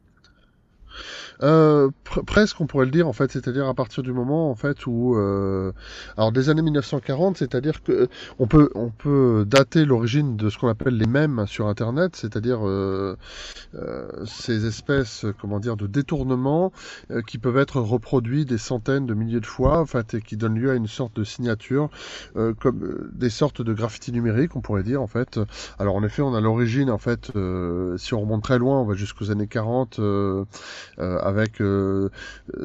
[1.44, 1.90] Euh,
[2.26, 5.16] presque, on pourrait le dire en fait, c'est-à-dire à partir du moment en fait où,
[5.16, 5.72] euh,
[6.18, 10.68] alors des années 1940, c'est-à-dire que on peut on peut dater l'origine de ce qu'on
[10.68, 13.16] appelle les mèmes sur Internet, c'est-à-dire euh,
[14.26, 16.72] ces espèces, comment dire, de détournements
[17.28, 20.60] qui peuvent être reproduits des centaines de milliers de fois, en fait, et qui donnent
[20.60, 21.90] lieu à une sorte de signature,
[22.36, 25.40] comme des sortes de graffiti numériques, on pourrait dire en fait.
[25.80, 27.32] Alors en effet, on a l'origine en fait,
[27.98, 30.46] si on remonte très loin, on va jusqu'aux années 40 euh,
[30.98, 32.10] avec euh,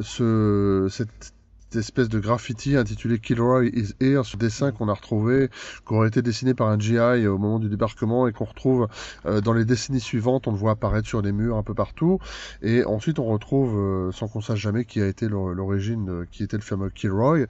[0.02, 1.34] ce, cette
[1.74, 5.50] espèce de graffiti intitulé Kilroy is here, ce dessin qu'on a retrouvé,
[5.86, 8.88] qui aurait été dessiné par un GI au moment du débarquement et qu'on retrouve
[9.26, 12.18] euh, dans les décennies suivantes, on le voit apparaître sur les murs un peu partout.
[12.62, 16.62] Et ensuite, on retrouve, sans qu'on sache jamais qui a été l'origine, qui était le
[16.62, 17.46] fameux Kilroy.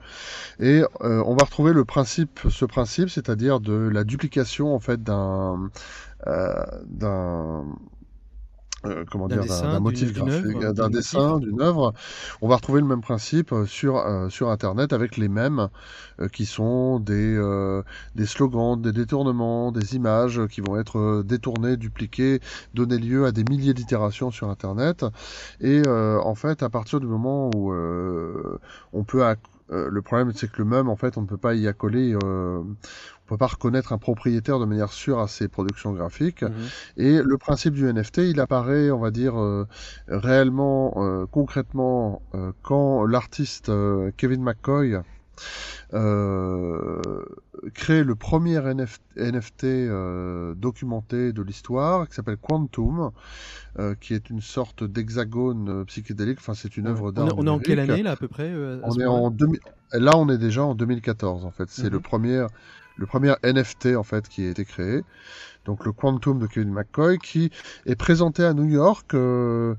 [0.59, 5.69] Et on va retrouver le principe, ce principe, c'est-à-dire de la duplication en fait d'un
[6.25, 7.65] d'un
[8.85, 11.93] euh, comment dire, d'un motif graphique, d'un dessin, d'une œuvre,
[12.41, 15.69] on va retrouver le même principe euh, sur euh, sur Internet avec les mêmes
[16.31, 17.37] qui sont des
[18.15, 22.39] des slogans, des détournements, des images qui vont être détournées, dupliquées,
[22.73, 25.05] donner lieu à des milliers d'itérations sur Internet.
[25.61, 27.71] Et en fait, à partir du moment où
[28.93, 29.23] on peut
[29.69, 32.17] le problème, c'est que le même, en fait, on ne peut pas y accoler,
[33.27, 36.43] on peut pas reconnaître un propriétaire de manière sûre à ses productions graphiques.
[36.43, 36.51] Mhm.
[36.95, 39.67] Et le principe du NFT, il apparaît, on va dire, euh,
[40.07, 43.69] réellement, euh, concrètement, euh, quand l'artiste
[44.15, 45.01] Kevin McCoy
[47.73, 48.59] crée le premier
[49.17, 49.65] NFT
[50.55, 53.11] documenté de l'histoire, qui s'appelle Quantum,
[53.99, 56.39] qui est une sorte d'hexagone psychédélique.
[56.39, 57.27] Enfin, c'est une œuvre d'art.
[57.37, 58.51] On, est en quelle année là à peu près
[58.83, 59.31] On est en
[59.93, 61.69] Là, on est déjà en 2014 en fait.
[61.69, 62.03] C'est le mhm.
[62.03, 62.47] premier
[62.97, 65.03] le premier NFT en fait qui a été créé
[65.67, 67.51] donc le Quantum de Kevin McCoy, qui
[67.85, 69.75] est présenté à New York euh,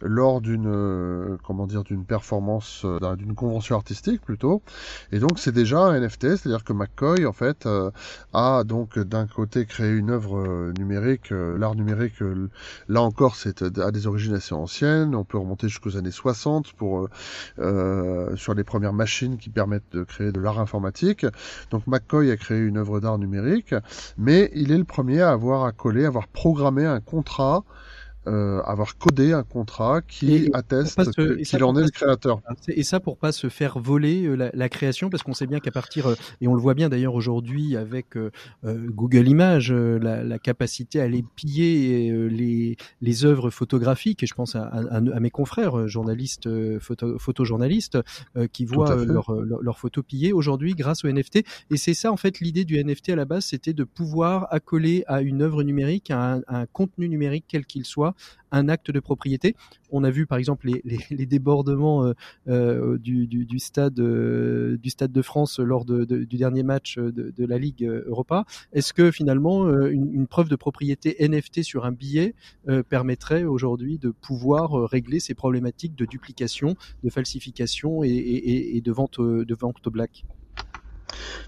[0.00, 1.36] lors d'une euh,
[1.84, 4.62] d'une performance euh, d'une convention artistique plutôt.
[5.10, 7.68] Et donc c'est déjà un NFT, c'est-à-dire que McCoy en fait
[8.32, 12.22] a donc d'un côté créé une œuvre numérique, l'art numérique
[12.88, 17.08] là encore c'est à des origines assez anciennes, on peut remonter jusqu'aux années 60 pour
[17.56, 21.26] sur les premières machines qui permettent de créer de l'art informatique.
[21.70, 23.74] Donc McCoy a créé une œuvre d'art numérique,
[24.16, 27.64] mais il est le premier à avoir accolé, avoir programmé un contrat
[28.28, 32.40] euh, avoir codé un contrat qui atteste qu'il en est le créateur.
[32.68, 35.72] Et ça pour pas se faire voler euh, la, création, parce qu'on sait bien qu'à
[35.72, 38.16] partir, euh, et on le voit bien d'ailleurs aujourd'hui avec
[38.64, 45.00] Google Images, la, capacité à aller piller les, les œuvres photographiques, et je pense à,
[45.00, 47.98] mes confrères journalistes, photo, photojournalistes,
[48.52, 51.44] qui voient leurs leur, photos pillées aujourd'hui grâce au NFT.
[51.70, 55.04] Et c'est ça en fait l'idée du NFT à la base, c'était de pouvoir accoler
[55.06, 58.11] à une œuvre numérique, à un contenu numérique quel qu'il soit,
[58.52, 59.56] un acte de propriété.
[59.90, 62.12] On a vu par exemple les, débordements euh,
[62.48, 67.84] euh, du, stade euh, du stade de France lors du dernier match de, la Ligue
[67.84, 68.44] Europa.
[68.72, 72.34] Est-ce que finalement une, preuve de propriété NFT sur un billet
[72.88, 79.90] permettrait aujourd'hui de pouvoir régler ces problématiques de duplication, de falsification et, de vente au
[79.90, 80.24] black?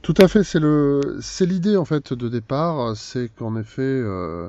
[0.03, 4.48] Tout à fait, c'est le, c'est l'idée en fait de départ, c'est qu'en effet, euh,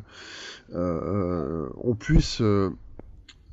[0.73, 2.71] euh, on puisse euh,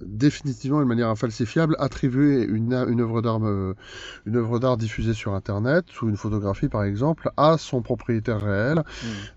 [0.01, 5.85] définitivement de manière infalsifiable attribuer une, une œuvre d'art une œuvre d'art diffusée sur internet
[6.03, 8.83] ou une photographie par exemple à son propriétaire réel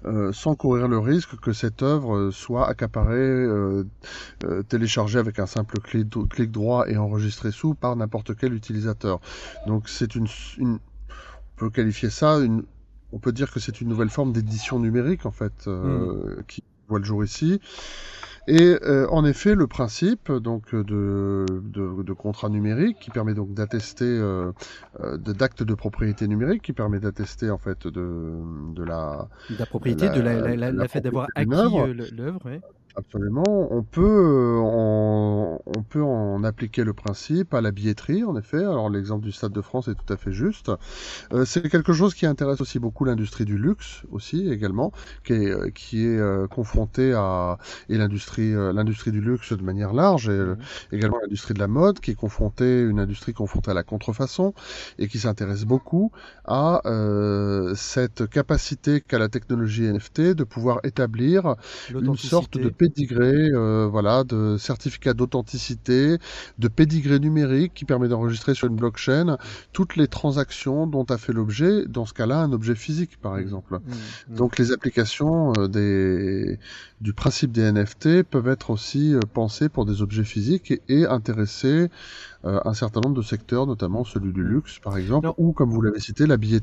[0.03, 0.31] mmh.
[0.31, 3.45] sans courir le risque que cette œuvre soit accaparée
[4.67, 9.19] téléchargée avec un simple clic, clic droit et enregistrée sous par n'importe quel utilisateur
[9.67, 10.25] donc c'est une,
[10.57, 10.79] une
[11.55, 12.63] peut qualifier ça, une,
[13.11, 16.43] on peut dire que c'est une nouvelle forme d'édition numérique en fait euh, mm.
[16.47, 17.59] qui voit le jour ici.
[18.47, 23.53] Et euh, en effet, le principe donc de, de, de, contrat numérique qui permet donc
[23.55, 24.51] d'attester euh,
[24.99, 28.33] euh d'actes de propriété numérique qui permet d'attester en fait de,
[28.75, 32.45] de la la propriété, de la, la, la, la fait d'avoir acquis euh, l'œuvre.
[32.45, 32.61] Ouais.
[32.97, 33.67] Absolument.
[33.71, 38.59] On peut, on, on, peut en appliquer le principe à la billetterie, en effet.
[38.59, 40.71] Alors l'exemple du Stade de France est tout à fait juste.
[41.33, 44.93] Euh, c'est quelque chose qui intéresse aussi beaucoup l'industrie du luxe aussi également,
[45.25, 47.57] qui est, qui est euh, confrontée à
[47.89, 50.95] et l'industrie, euh, l'industrie du luxe de manière large, et euh, mmh.
[50.95, 54.53] également l'industrie de la mode, qui est confrontée, une industrie confrontée à la contrefaçon
[54.99, 56.11] et qui s'intéresse beaucoup
[56.45, 56.81] à
[57.75, 61.55] cette capacité qu'a la technologie NFT de pouvoir établir
[61.89, 66.17] une sorte de pédigré, euh, voilà, de certificat d'authenticité,
[66.59, 69.37] de pédigré numérique qui permet d'enregistrer sur une blockchain
[69.73, 73.39] toutes les transactions dont a fait l'objet, dans ce cas-là, un objet physique, par mmh.
[73.39, 73.73] exemple.
[73.75, 73.79] Mmh.
[74.33, 74.35] Mmh.
[74.35, 76.59] Donc les applications euh, des,
[77.01, 81.05] du principe des NFT peuvent être aussi euh, pensées pour des objets physiques et, et
[81.05, 81.89] intéresser
[82.45, 85.81] euh, un certain nombre de secteurs, notamment celui du luxe, par exemple, ou comme vous
[85.81, 86.61] l'avez cité, la, billet...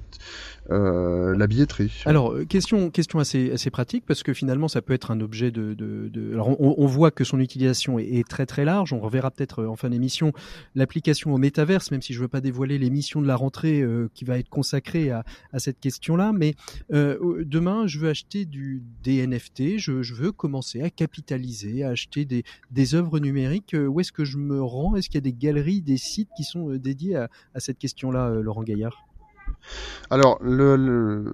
[0.71, 2.03] euh, la billetterie.
[2.07, 5.51] Alors, euh, question, question assez, assez pratique, parce que finalement, ça peut être un objet
[5.51, 5.75] de...
[5.75, 6.33] de, de...
[6.35, 8.93] Alors, on, on, voit que son utilisation est, est très très large.
[8.93, 10.33] On reverra peut-être en fin d'émission
[10.75, 14.25] l'application au métaverse, même si je veux pas dévoiler l'émission de la rentrée euh, qui
[14.25, 16.33] va être consacrée à, à cette question-là.
[16.33, 16.55] Mais
[16.91, 22.25] demain, je veux acheter du, des NFT, je, je veux commencer à capitaliser, à acheter
[22.25, 23.75] des, des œuvres numériques.
[23.77, 24.95] Où est-ce que je me rends?
[24.97, 28.29] Est-ce qu'il y a des galeries des sites qui sont euh, dédiés à, cette question-là,
[28.29, 29.07] euh, Laurent Gaillard?
[30.11, 31.33] Alors, le,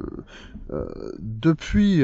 [0.70, 2.01] euh, depuis,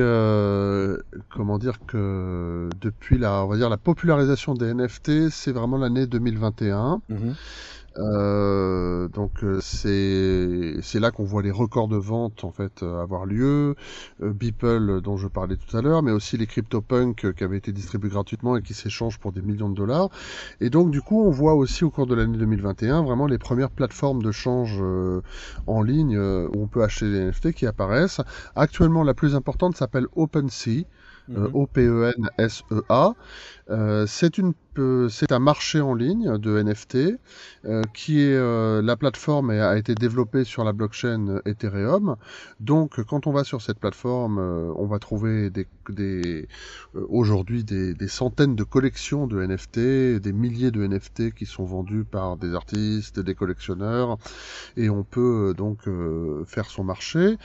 [1.28, 6.06] comment dire que depuis la, on va dire la popularisation des NFT, c'est vraiment l'année
[6.06, 7.02] 2021.
[7.96, 13.00] Euh, donc euh, c'est c'est là qu'on voit les records de vente en fait euh,
[13.00, 13.76] avoir lieu.
[14.20, 18.10] Beeple dont je parlais tout à l'heure, mais aussi les CryptoPunk qui avaient été distribués
[18.10, 20.08] gratuitement et qui s'échangent pour des millions de dollars.
[20.60, 23.70] Et donc du coup on voit aussi au cours de l'année 2021 vraiment les premières
[23.70, 24.82] plateformes de change
[25.66, 28.20] en ligne où on peut acheter des NFT qui apparaissent.
[28.56, 30.84] Actuellement la plus importante s'appelle OpenSea.
[31.28, 31.50] Mhm.
[31.54, 33.14] O-P-E-N-S-E-A.
[34.06, 34.54] C'est une
[35.08, 36.96] c'est un marché en ligne de NFT
[37.64, 42.16] euh, qui est euh, la plateforme a été développée sur la blockchain Ethereum.
[42.60, 46.48] Donc quand on va sur cette plateforme, euh, on va trouver des, des
[46.94, 52.04] aujourd'hui des, des, centaines de collections de NFT, des milliers de NFT qui sont vendus
[52.04, 54.18] par des artistes, des collectionneurs,
[54.76, 55.88] et on peut donc
[56.46, 57.36] faire son marché.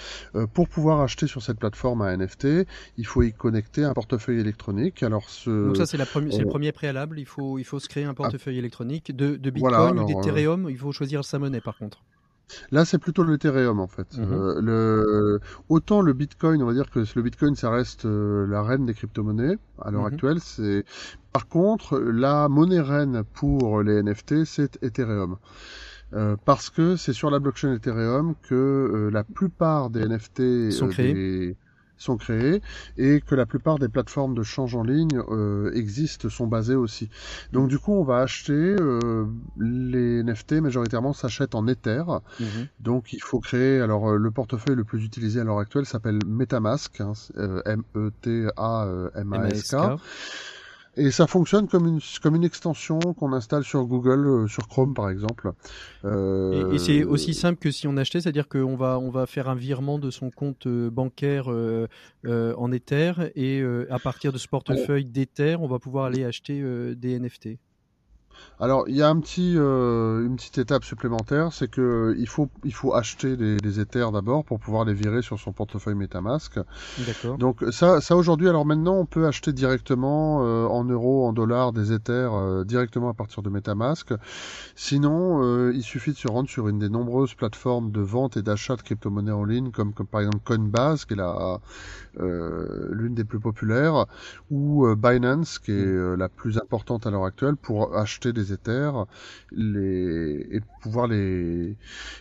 [0.54, 5.04] pour pouvoir acheter sur cette plateforme un NFT, il faut y connecter un portefeuille électronique.
[5.04, 8.58] Alors ce, ça c'est le premier préalable il faut, il faut se créer un portefeuille
[8.58, 10.68] électronique de, de Bitcoin ou d'Ethereum.
[10.70, 12.04] Il faut choisir sa monnaie par contre.
[12.72, 14.18] Là, c'est plutôt l'Ethereum en fait.
[14.18, 14.28] Mhm.
[14.32, 15.40] Euh, le...
[15.70, 18.96] Autant le Bitcoin, on va dire que le Bitcoin, ça reste euh, la reine des
[18.96, 20.14] crypto-monnaies à l'heure Mhm.
[20.14, 20.40] actuelle.
[20.40, 20.84] C'est
[21.32, 25.38] par contre la monnaie reine pour les NFT, c'est Ethereum.
[26.16, 30.88] Euh, parce que c'est sur la blockchain Ethereum que euh, la plupart des NFT Sont
[30.88, 31.14] euh, créés.
[31.14, 31.56] des-
[32.00, 32.62] sont créés
[32.98, 37.10] et que la plupart des plateformes de change en ligne euh, existent, sont basées aussi.
[37.52, 39.26] Donc du coup, on va acheter euh,
[39.60, 42.04] les NFT majoritairement s'achètent en Ether.
[42.40, 42.68] Mhm.
[42.80, 43.82] Donc il faut créer.
[43.82, 47.62] Alors euh, le portefeuille le plus utilisé à l'heure actuelle s'appelle MetaMask, hein, c'est, euh,
[47.66, 49.74] M-E-T-A-M-A-S-K.
[49.74, 50.02] MASK.
[50.98, 54.94] Et ça fonctionne comme une comme une extension qu'on installe sur Google, euh, sur Chrome
[54.94, 55.52] par exemple.
[56.04, 59.26] Euh, Et, et c'est aussi simple que si on achetait, c'est-à-dire qu'on va, on va
[59.26, 61.88] faire un virement de son compte euh, bancaire euh,
[62.26, 66.62] en Ether et à partir de ce portefeuille d'Ether, on va pouvoir aller acheter
[66.96, 67.60] des NFT.
[68.62, 72.50] Alors, il y a un petit, euh, une petite étape supplémentaire, c'est que il faut,
[72.66, 76.60] il faut acheter des, des Ethers d'abord pour pouvoir les virer sur son portefeuille MetaMask.
[77.08, 77.38] D'accord.
[77.38, 81.72] Donc ça, ça aujourd'hui, alors maintenant, on peut acheter directement euh, en euros, en dollars,
[81.72, 84.14] des Ethers euh, directement à partir de MetaMask.
[84.76, 88.76] Sinon, il suffit de se rendre sur une des nombreuses plateformes de vente et d'achat
[88.76, 91.60] de crypto-monnaies en ligne, comme, comme par exemple Coinbase, qui est la
[92.18, 94.06] l'une des plus populaires,
[94.52, 99.06] ou Binance, qui est euh, la plus importante à l'heure actuelle, pour acheter des Ethers
[99.52, 100.48] les...
[100.52, 101.76] et pouvoir les...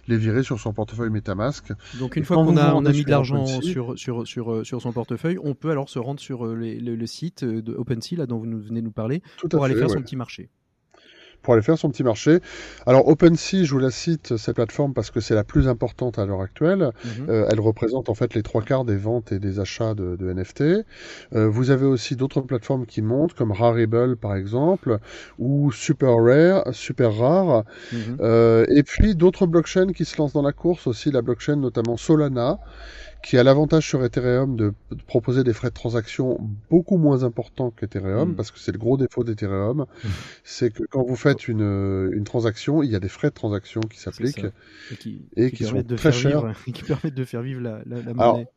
[0.06, 1.72] les virer sur son portefeuille MetaMask.
[1.98, 4.64] Donc une Et fois qu'on a, on a mis de l'argent sur, sur, sur, euh,
[4.64, 7.74] sur son portefeuille, on peut alors se rendre sur euh, le, le site euh, de
[7.74, 9.94] OpenSea, là dont vous venez de nous parler, Tout pour aller fait, faire ouais.
[9.94, 10.50] son petit marché.
[11.48, 12.40] Pour aller faire son petit marché.
[12.84, 16.26] Alors OpenSea, je vous la cite, cette plateforme, parce que c'est la plus importante à
[16.26, 16.90] l'heure actuelle.
[17.06, 17.30] Mhm.
[17.30, 20.30] Euh, elle représente en fait les trois quarts des ventes et des achats de, de
[20.30, 20.84] NFT.
[21.32, 24.98] Euh, vous avez aussi d'autres plateformes qui montent, comme Rarible par exemple,
[25.38, 27.64] ou Super Rare, Super Rare.
[27.94, 28.18] Mhm.
[28.20, 31.96] Euh, et puis d'autres blockchains qui se lancent dans la course aussi, la blockchain notamment
[31.96, 32.58] Solana,
[33.22, 36.38] qui a l'avantage sur Ethereum de, de proposer des frais de transaction
[36.70, 38.36] beaucoup moins importants qu'Ethereum, Mhm.
[38.36, 40.10] parce que c'est le gros défaut d'Ethereum, Mhm.
[40.44, 43.86] c'est que quand vous faites une, une transaction, il y a des frais de transaction
[43.88, 44.46] qui s'appliquent.
[44.90, 46.42] Et qui, et qui permettent sont de très chers.
[46.42, 48.48] vivre, qui permettent de faire vivre la, la, la Alors, monnaie.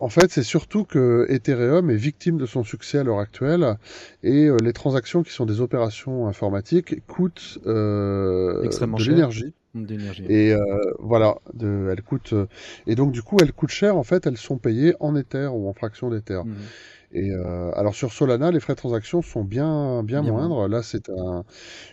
[0.00, 3.76] En fait, c'est surtout que Ethereum est victime de son succès à l'heure actuelle
[4.22, 9.14] et euh, les transactions qui sont des opérations informatiques coûtent euh, Extrêmement de cher.
[9.14, 9.54] l'énergie.
[9.74, 10.24] d'énergie.
[10.28, 10.60] Et euh,
[10.98, 12.34] voilà, de, elles coûtent
[12.86, 13.96] et donc du coup elles coûtent cher.
[13.96, 16.40] En fait, elles sont payées en Ether ou en fraction d'Ether.
[16.44, 16.54] Mhm.
[17.16, 20.68] Et euh, alors sur Solana, les frais de transaction sont bien bien, Bien moindres.
[20.68, 21.44] Là, c'est un,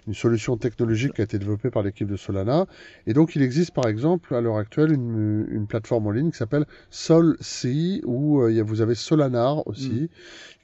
[0.07, 2.67] une solution technologique qui a été développée par l'équipe de Solana.
[3.07, 6.37] Et donc, il existe par exemple à l'heure actuelle une, une plateforme en ligne qui
[6.37, 10.09] s'appelle SolSea où euh, il y a- vous avez Solanar aussi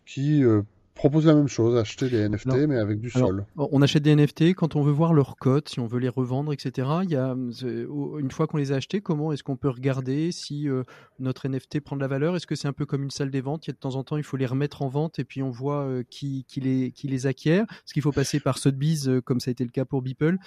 [0.06, 0.62] qui euh,
[0.98, 3.46] propose la même chose, acheter des NFT mais avec du alors, sol.
[3.56, 6.52] On achète des NFT quand on veut voir leur cote, si on veut les revendre,
[6.52, 6.88] etc.
[7.04, 10.68] Il y a, une fois qu'on les a achetés, comment est-ce qu'on peut regarder si
[10.68, 10.84] euh,
[11.20, 12.36] notre NFT prend de la valeur?
[12.36, 13.68] Est-ce que c'est un peu comme une salle des ventes?
[13.68, 15.42] Il y a de temps en temps, il faut les remettre en vente et puis
[15.42, 17.64] on voit euh, qui, qui, les, qui les acquiert.
[17.70, 20.38] Est-ce qu'il faut passer par Sotheby's, euh, comme ça a été le cas pour Beeple,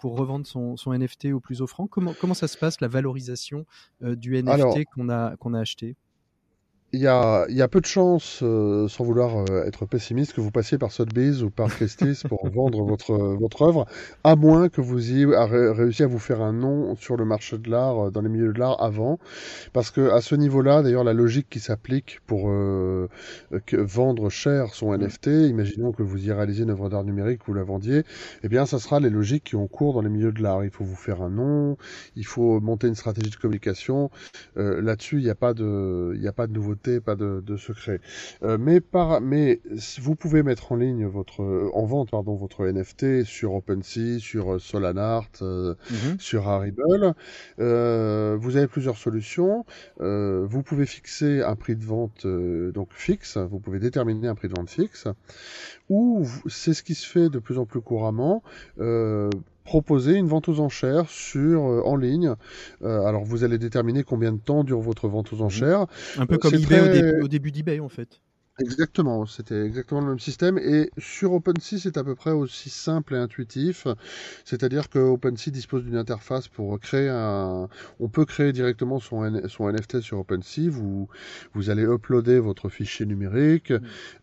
[0.00, 1.86] pour revendre son, son NFT au plus offrant?
[1.86, 3.66] Comment, comment ça se passe, la valorisation
[4.00, 5.96] du NFT Alors- qu'on a, qu'on a acheté?
[6.94, 10.40] Il y a, y a peu de chances, euh, sans vouloir euh, être pessimiste, que
[10.40, 13.84] vous passiez par Sotheby's ou par Christie's pour vendre votre, euh, votre œuvre,
[14.22, 17.68] à moins que vous ayez réussi à vous faire un nom sur le marché de
[17.68, 19.18] l'art, euh, dans les milieux de l'art avant.
[19.72, 23.08] Parce que à ce niveau-là, d'ailleurs, la logique qui s'applique pour euh,
[23.66, 27.54] que vendre cher son NFT, imaginons que vous y réalisez une œuvre d'art numérique, vous
[27.54, 28.04] la vendiez,
[28.44, 30.62] eh bien, ça sera les logiques qui ont cours dans les milieux de l'art.
[30.62, 31.76] Il faut vous faire un nom,
[32.14, 34.12] il faut monter une stratégie de communication.
[34.56, 37.42] Euh, Là-dessus, il n'y a pas de, il n'y a pas de nouveauté, pas de,
[37.44, 38.00] de secret.
[38.42, 39.60] Euh, mais par, mais
[40.00, 44.54] vous pouvez mettre en ligne votre, euh, en vente, pardon, votre NFT sur OpenSea, sur
[44.54, 46.18] euh, Solanart, euh, Mhm.
[46.18, 47.14] sur Harible.
[47.58, 49.64] Euh, vous avez plusieurs solutions.
[50.00, 53.36] Euh, vous pouvez fixer un prix de vente euh, donc fixe.
[53.36, 55.08] Vous pouvez déterminer un prix de vente fixe.
[55.88, 58.42] Ou c'est ce qui se fait de plus en plus couramment.
[59.64, 62.34] Proposer une vente aux enchères sur euh, en ligne.
[62.82, 65.86] Euh, alors vous allez déterminer combien de temps dure votre vente aux enchères.
[66.16, 68.20] Un peu Euh, comme eBay au, au début d'eBay, en fait.
[68.60, 70.58] Exactement, c'était exactement le même système.
[70.58, 73.88] Et sur OpenSea, c'est à peu près aussi simple et intuitif.
[74.44, 77.68] C'est-à-dire que OpenSea dispose d'une interface pour créer un.
[77.98, 80.68] On peut créer directement son, N- son NFT sur OpenSea.
[80.70, 81.08] Vous,
[81.52, 83.72] vous allez uploader votre fichier numérique.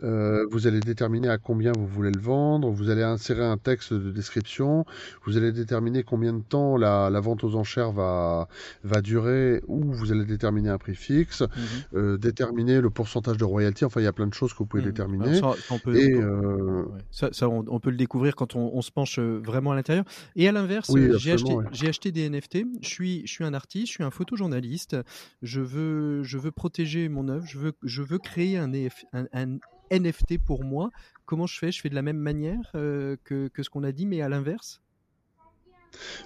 [0.04, 2.70] Euh, vous allez déterminer à combien vous voulez le vendre.
[2.72, 4.86] Vous allez insérer un texte de description.
[5.26, 8.48] Vous allez déterminer combien de temps la, la vente aux enchères va,
[8.84, 11.84] va durer ou vous allez déterminer un prix fixe Mhm.
[11.96, 13.86] euh, déterminer le pourcentage de royalty.
[13.86, 14.86] Enfin, il y a plein plein de choses que vous pouvez Mmh.
[14.86, 15.40] déterminer.
[15.40, 17.00] Ça, on peut, Et on- euh, Ouais.
[17.10, 19.76] Ça, ça, on, on peut le découvrir quand on, on se penche euh, vraiment à
[19.76, 20.06] l'intérieur.
[20.36, 22.12] Et à l'inverse, Oui, euh, j'ai acheté, ouais.
[22.12, 22.66] des NFT.
[22.82, 24.96] Je suis, je suis un artiste, je suis un photojournaliste.
[25.42, 27.46] Je veux, je veux protéger mon œuvre.
[27.48, 29.58] Je veux, je veux créer un, EF un, un
[29.92, 30.92] NFT pour moi.
[31.26, 31.72] Comment je fais?
[31.72, 34.30] Je fais de la même manière euh, que, que ce qu'on a dit, mais à
[34.30, 34.82] l'inverse?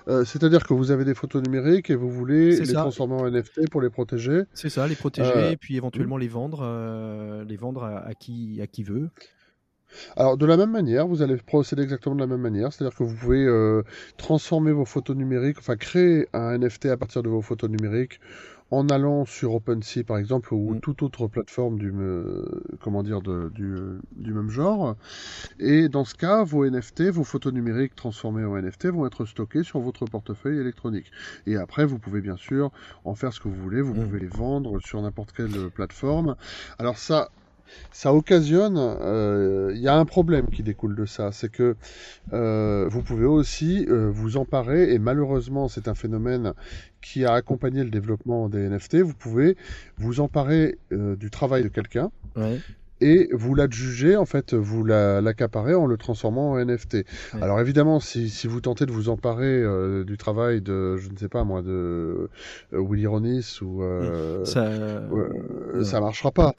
[0.07, 2.82] Euh, c'est-à-dire que vous avez des photos numériques et vous voulez les ça.
[2.82, 4.43] transformer en NFT pour les protéger.
[4.53, 8.13] C'est ça, les protéger Euh, et puis éventuellement les vendre, euh, les vendre à, à
[8.13, 9.09] qui, à qui veut.
[10.18, 13.03] Alors de la même manière, vous allez procéder exactement de la même manière, c'est-à-dire que
[13.03, 13.47] vous pouvez
[14.18, 18.20] transformer vos photos numériques, enfin créer un NFT à partir de vos photos numériques
[18.76, 20.80] en allant sur OpenSea par exemple ou Mm.
[20.82, 23.76] toute autre plateforme du me- comment dire de- du,
[24.15, 24.95] du même genre.
[25.59, 29.63] Et dans ce cas, vos NFT, vos photos numériques transformées en NFT vont être stockées
[29.63, 31.11] sur votre portefeuille électronique.
[31.47, 32.71] Et après, vous pouvez bien sûr
[33.03, 34.03] en faire ce que vous voulez, vous Mm.
[34.05, 36.36] pouvez les vendre sur n'importe quelle plateforme.
[36.80, 37.30] Alors ça,
[37.91, 41.76] ça occasionne, euh, il y a un problème qui découle de ça, c'est que
[42.34, 46.53] euh, vous pouvez aussi euh, vous emparer, et malheureusement c'est un phénomène
[47.06, 49.58] qui a accompagné le développement des NFT, vous pouvez
[49.97, 52.10] vous emparer euh, du travail de quelqu'un.
[53.01, 57.05] Et vous l'adjugez, en fait, vous la- l'accaparez en le transformant en NFT.
[57.41, 61.17] Alors évidemment, si, si vous tentez de vous emparer euh, du travail de, je ne
[61.17, 62.29] sais pas moi, de
[62.73, 63.83] euh, Willy Ronis ou...
[63.83, 66.53] euh, Ça, euh, ça marchera pas.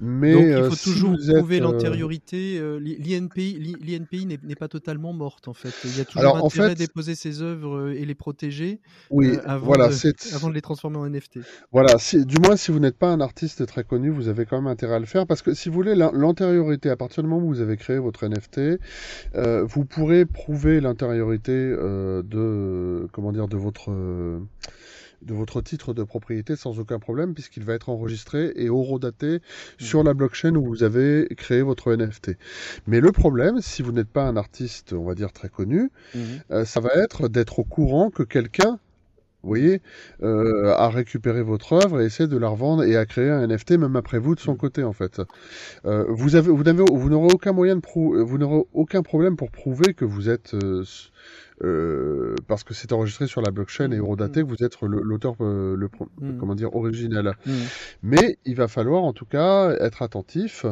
[0.00, 2.60] Mais Donc il euh, faut si toujours prouver l'antériorité.
[2.80, 5.72] l'I- L'INPI l'I- l'INPI n'est pas totalement morte en fait.
[5.84, 8.80] Il y a toujours Alors, en intérêt à fait- déposer ses œuvres et les protéger
[9.10, 11.40] Oui, avant, voilà, de, c'est avant de les transformer en NFT.
[11.72, 11.98] voilà.
[11.98, 14.70] Si, du moins, si vous n'êtes pas un artiste très connu, vous avez quand même
[14.70, 17.42] intérêt à le faire parce que si vous voulez l'an- l'antériorité, à partir du moment
[17.44, 18.78] où vous avez créé votre NFT,
[19.34, 24.38] euh, vous pourrez prouver l'antériorité euh, de comment dire de votre euh,
[25.22, 29.40] de votre titre de propriété sans aucun problème puisqu'il va être enregistré et horodaté
[29.78, 32.32] sur la blockchain où vous avez créé votre NFT.
[32.88, 35.90] Mais le problème, si vous n'êtes pas un artiste, on va dire très connu,
[36.50, 38.80] euh, ça va être d'être au courant que quelqu'un,
[39.42, 39.80] vous voyez,
[40.22, 43.72] euh, a récupéré votre œuvre et essaie de la revendre et a créé un NFT
[43.72, 45.20] même après vous de son côté en fait.
[45.84, 49.36] Euh, vous avez, vous n'avez, vous n'aurez aucun moyen de prou- vous n'aurez aucun problème
[49.36, 50.84] pour prouver que vous êtes euh,
[51.64, 55.34] euh, parce que c'est enregistré sur la blockchain et horodaté que vous êtes le- l'auteur,
[55.40, 55.88] euh, le,
[56.20, 56.38] Mhm.
[56.38, 57.34] comment dire, original.
[58.02, 60.66] Mais il va falloir en tout cas être attentif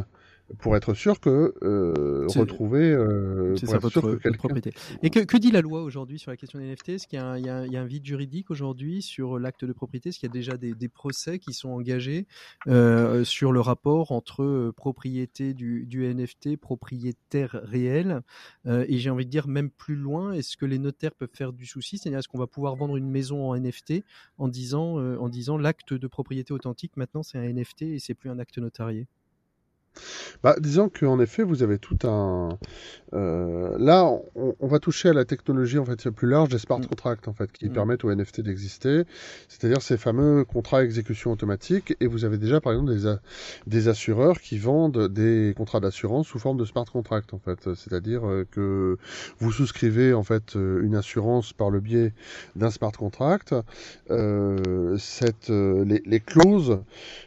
[0.59, 4.73] pour être sûr que euh, retrouver, euh, pour être sûr que propriété.
[5.03, 7.23] Et que, que dit la loi aujourd'hui sur la question des NFT Est-ce qu'il y,
[7.23, 10.09] a un- y y a vide juridique aujourd'hui sur l'acte de propriété?
[10.09, 12.27] Est-ce qu'il y a déjà des, des procès qui sont engagés
[12.67, 18.23] euh, sur le rapport entre euh, propriété du, du NFT, propriétaire réel
[18.67, 21.67] Et j'ai envie de dire même plus loin, est-ce que les notaires peuvent faire du
[21.67, 21.99] souci?
[21.99, 24.03] C'est-à-dire est-ce qu'on va pouvoir vendre une maison en NFT
[24.39, 28.31] en disant, en disant l'acte de propriété authentique maintenant c'est un NFT et c'est plus
[28.31, 29.07] un acte notarié?
[30.43, 32.59] Bah, disons qu'en effet, vous avez tout un.
[33.13, 34.05] euh, là,
[34.37, 36.87] on, on va toucher à la technologie en fait plus large des smart Mm.
[36.87, 37.73] contracts en fait, qui Mm.
[37.73, 39.03] permettent aux NFT d'exister,
[39.49, 41.97] c'est-à-dire ces fameux contrats à exécution automatique.
[42.01, 42.93] Et vous avez déjà, par exemple,
[43.67, 48.27] des, assureurs qui vendent des contrats d'assurance sous forme de smart contract en fait, c'est-à-dire
[48.27, 48.97] euh, que
[49.41, 52.13] vous souscrivez en fait euh, une assurance par le biais
[52.57, 53.55] d'un smart contract.
[54.11, 56.79] Euh, cette, les, les clauses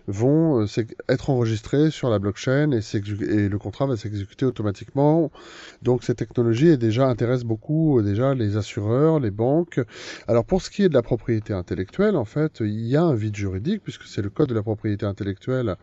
[0.07, 0.66] vont
[1.09, 5.32] être enregistrées sur la blockchain et, le contrat va s'exécuter automatiquement.
[5.82, 9.80] Donc cette technologie est déjà intéresse beaucoup euh, déjà les assureurs, les banques.
[10.28, 13.16] Alors pour ce qui est de la propriété intellectuelle, en fait, il y a un
[13.16, 15.76] vide juridique puisque c'est le code de la propriété intellectuelle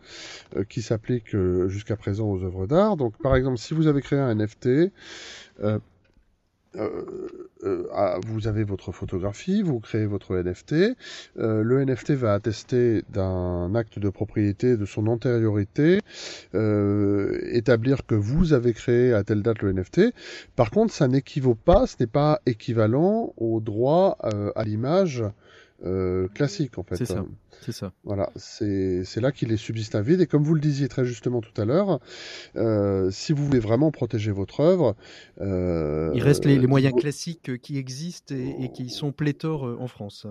[0.55, 2.97] euh, qui s'applique euh, jusqu'à présent aux œuvres d'art.
[2.97, 4.91] Donc par exemple, si vous avez créé un NFT,
[6.77, 10.95] euh, euh, ah, vous avez votre photographie, vous créez votre NFT,
[11.37, 15.99] euh, le NFT va attester d'un acte de propriété, de son antériorité,
[16.53, 20.13] établir que vous avez créé à telle date le NFT.
[20.55, 24.17] Par contre, ça n'équivaut pas, ce n'est pas équivalent au droit
[24.55, 25.23] à l'image
[25.85, 26.95] euh, classique en fait.
[26.97, 27.25] C'est ça.
[27.61, 27.91] C'est ça.
[28.03, 30.21] Voilà, c'est c'est là qu'il est subsiste un vide.
[30.21, 31.99] Et comme vous le disiez très justement tout à l'heure,
[32.55, 34.95] euh, si vous voulez vraiment protéger votre œuvre,
[35.41, 39.63] euh, Il reste les, les moyens vous- classiques qui existent et, et qui sont pléthores
[39.79, 40.27] en France.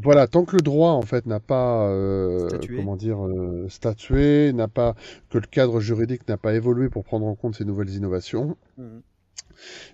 [0.00, 2.76] Voilà, tant que le droit en fait n'a pas, euh, Statué.
[2.76, 4.94] comment dire, euh, statué, n'a pas
[5.28, 9.02] que le cadre juridique n'a pas évolué pour prendre en compte ces nouvelles innovations, Mhm.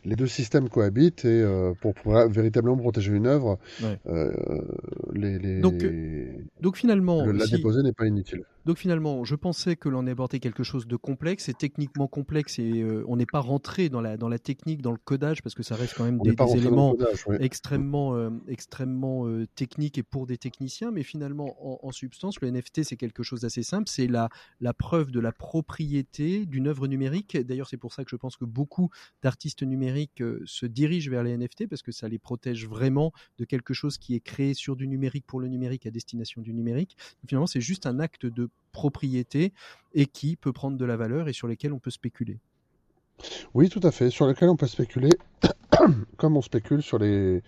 [0.04, 3.98] Les deux systèmes cohabitent et euh, pour pouvoir véritablement protéger une œuvre, Ouais.
[4.06, 4.32] euh,
[5.12, 5.84] les, les- Donc,
[6.60, 8.42] Donc finalement, le- la si, déposer n'est pas inutile.
[8.64, 12.80] Donc finalement, je pensais que l'on abordait quelque chose de complexe, et techniquement complexe, et
[12.80, 15.62] euh, on n'est pas rentré dans la, dans la technique, dans le codage, parce que
[15.62, 16.96] ça reste quand même des, éléments
[17.40, 20.90] extrêmement, euh, extrêmement euh, techniques et pour des techniciens.
[20.92, 23.88] Mais finalement, en, en substance, le NFT, c'est quelque chose d'assez simple.
[23.88, 27.36] C'est la, la preuve de la propriété d'une œuvre numérique.
[27.36, 28.88] D'ailleurs, c'est pour ça que je pense que beaucoup
[29.22, 33.74] d'artistes numériques se dirigent vers les NFT, parce que ça les protège vraiment de quelque
[33.74, 36.96] chose qui est créé sur du numérique pour le numérique à destination du numérique.
[37.28, 39.52] finalement, c'est juste un acte de propriété
[39.94, 42.40] et qui peut prendre de la valeur et sur lesquels on peut spéculer.
[43.54, 45.10] Oui, tout à fait, sur lesquels on peut spéculer.
[46.16, 47.42] comme on spécule sur les,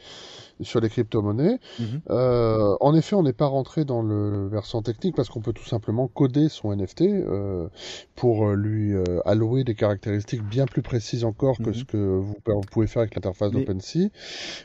[0.62, 1.59] sur les crypto-monnaies.
[1.78, 2.01] Mhm.
[2.11, 5.64] Euh, en effet, on n'est pas rentré dans le versant technique parce qu'on peut tout
[5.64, 7.68] simplement coder son NFT euh,
[8.14, 11.74] pour lui euh, allouer des caractéristiques bien plus précises encore que mhm.
[11.74, 12.37] ce que vous,
[12.70, 14.11] pouvez faire avec l'interface d'OpenSea.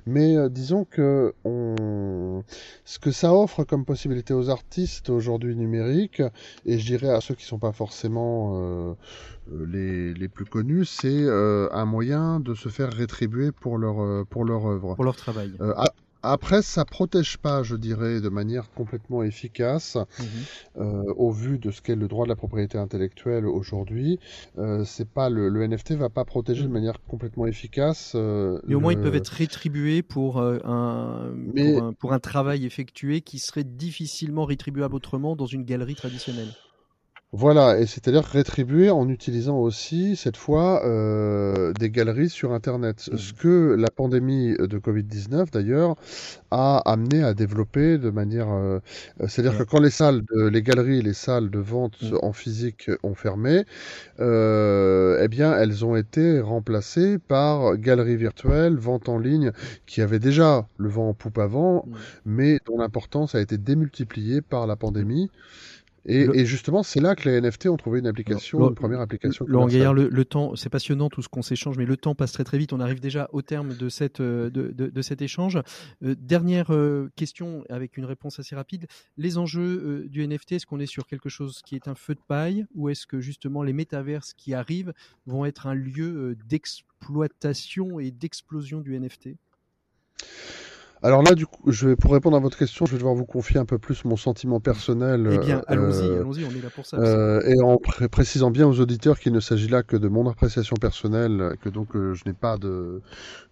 [0.05, 2.43] Mais disons que on...
[2.85, 6.21] ce que ça offre comme possibilité aux artistes aujourd'hui numériques,
[6.65, 8.95] et je dirais à ceux qui ne sont pas forcément
[9.51, 14.43] les, les, plus connus, c'est un moyen de se faire rétribuer pour leur, euh, pour
[14.43, 14.95] leur œuvre.
[14.95, 15.53] Pour leur travail.
[15.61, 15.73] Euh,
[16.23, 20.25] après, ça protège pas, je dirais, de manière complètement efficace, mhm.
[20.77, 24.19] euh, au vu de ce qu'est le droit de la propriété intellectuelle aujourd'hui.
[24.85, 26.73] c'est pas le, le, NFT va pas protéger de mhm.
[26.73, 28.15] manière complètement efficace.
[28.15, 30.59] Mais au moins, ils peuvent être rétribués pour, un,
[31.55, 36.53] pour, un, pour un travail effectué qui serait difficilement rétribuable autrement dans une galerie traditionnelle.
[37.33, 43.09] Voilà, et c'est-à-dire rétribuer en utilisant aussi, cette fois, euh, des galeries sur Internet.
[43.09, 43.17] Mmh.
[43.17, 45.95] Ce que la pandémie de Covid-19, d'ailleurs,
[46.51, 48.51] a amené à développer de manière...
[48.51, 48.79] Euh,
[49.29, 52.17] c'est-à-dire que quand les salles, de, les galeries, les salles de vente mmh.
[52.21, 53.63] en physique ont fermé,
[54.19, 59.53] euh, eh bien, elles ont été remplacées par galeries virtuelles, vente en ligne,
[59.85, 61.95] qui avaient déjà le vent en poupe avant, mmh.
[62.25, 65.31] mais dont l'importance a été démultipliée par la pandémie.
[66.05, 69.45] Et, justement, c'est là que les NFT ont trouvé une application, une première application.
[69.47, 72.43] Laurent Gaillard, le, temps, c'est passionnant tout ce qu'on s'échange, mais le temps passe très
[72.43, 72.73] très vite.
[72.73, 75.59] On arrive déjà au terme de, cette, euh, de, de, cet échange.
[76.03, 78.87] Euh, dernière euh, question avec une réponse assez rapide.
[79.17, 82.21] Les enjeux du NFT, est-ce qu'on est sur quelque chose qui est un feu de
[82.27, 84.93] paille ou est-ce que justement les métaverses qui arrivent
[85.25, 89.29] vont être un lieu d'exploitation et d'explosion du NFT
[91.03, 93.25] alors là, du coup, je vais, pour répondre à votre question, je vais devoir vous
[93.25, 95.27] confier un peu plus mon sentiment personnel.
[95.31, 96.97] Eh bien, allons-y, euh, allons-y, on est là pour ça.
[96.97, 100.75] Euh, et en précisant bien aux auditeurs qu'il ne s'agit là que de mon appréciation
[100.75, 103.01] personnelle, que donc euh, je n'ai pas de,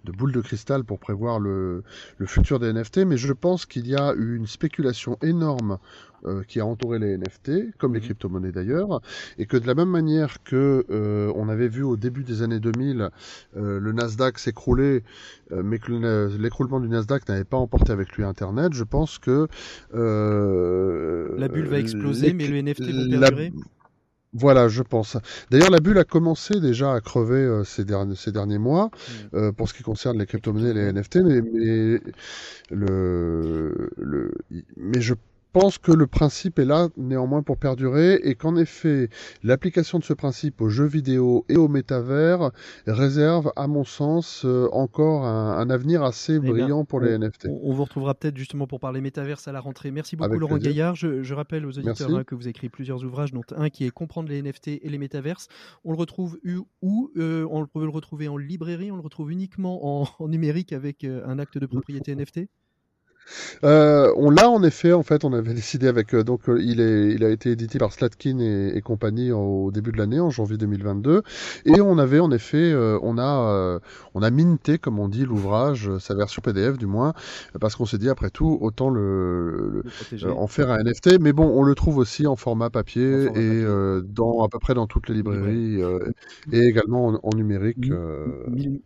[0.05, 1.83] de boule de cristal pour prévoir le,
[2.17, 5.77] le futur des NFT, mais je pense qu'il y a eu une spéculation énorme
[6.25, 8.07] euh, qui a entouré les NFT, comme les mhm.
[8.07, 9.01] crypto-monnaies d'ailleurs,
[9.37, 12.59] et que de la même manière que euh, on avait vu au début des années
[12.59, 13.09] 2000
[13.55, 15.03] euh, le Nasdaq s'écrouler,
[15.51, 15.91] mais que
[16.37, 19.47] l'écroulement du Nasdaq n'avait pas emporté avec lui Internet, je pense que
[19.93, 23.53] la bulle va exploser, mais le NFT va perdurer.
[24.33, 25.17] Voilà, je pense.
[25.49, 28.91] D'ailleurs, la bulle a commencé déjà à crever ces, derniers, ces derniers mois,
[29.33, 29.53] mhm.
[29.53, 32.01] pour ce qui concerne les crypto-monnaies et les NFT, mais, mais,
[32.69, 34.31] le, le,
[34.77, 35.15] mais je
[35.51, 39.09] pense que le principe est là néanmoins pour perdurer et qu'en effet
[39.43, 42.51] l'application de ce principe aux jeux vidéo et au métavers
[42.87, 47.47] réserve à mon sens euh, encore un, avenir assez eh brillant pour les NFT.
[47.49, 49.91] On, vous retrouvera peut-être justement pour parler métavers à la rentrée.
[49.91, 50.95] Merci beaucoup Laurent Gaillard.
[50.95, 54.29] Je, rappelle aux auditeurs hein, que vous écrivez plusieurs ouvrages dont un qui est Comprendre
[54.29, 55.47] les NFT et les métaverses.
[55.83, 56.39] On le retrouve
[56.81, 61.03] où euh, On peut le retrouver en librairie, on le retrouve uniquement en, numérique avec
[61.03, 62.47] euh, un acte de propriété NFT
[63.63, 66.81] euh, on l'a en effet, en fait, on avait décidé avec euh, donc euh, il
[66.81, 70.57] est il a été édité par Slatkin et, compagnie au début de l'année en janvier
[70.57, 71.21] 2022
[71.65, 73.79] et on avait en effet on a
[74.13, 77.13] on a minté comme on dit l'ouvrage sa version PDF du moins
[77.59, 79.83] parce qu'on s'est dit après tout autant le,
[80.25, 83.63] en faire un NFT mais bon on le trouve aussi en format papier et
[84.03, 85.81] dans à peu près dans toutes les librairies
[86.51, 87.91] et également en, numérique.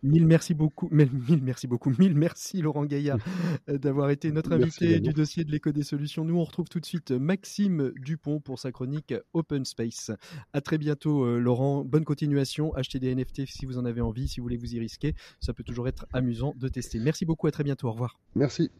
[0.02, 1.10] Mille, merci beaucoup, mille
[1.42, 3.18] merci beaucoup, mille merci Laurent Gaillard
[3.68, 6.24] d'avoir été notre invité du dossier de l'éco des solutions.
[6.24, 10.10] Nous, on retrouve tout de suite Maxime Dupont pour sa chronique Open Space.
[10.52, 11.84] À très bientôt, euh, Laurent.
[11.84, 12.74] Bonne continuation.
[12.74, 15.14] Achetez des NFT si vous en avez envie, si vous voulez vous y risquer.
[15.40, 16.98] Ça peut toujours être amusant de tester.
[16.98, 17.46] Merci beaucoup.
[17.46, 17.88] À très bientôt.
[17.88, 18.18] Au revoir.
[18.34, 18.70] Merci.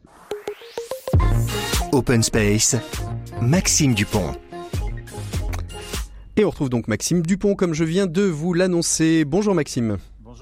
[1.93, 2.77] Open Space,
[3.41, 4.33] Maxime Dupont.
[6.37, 9.25] Et on retrouve donc Maxime Dupont, comme je viens de vous l'annoncer.
[9.25, 9.99] Bonjour Maxime.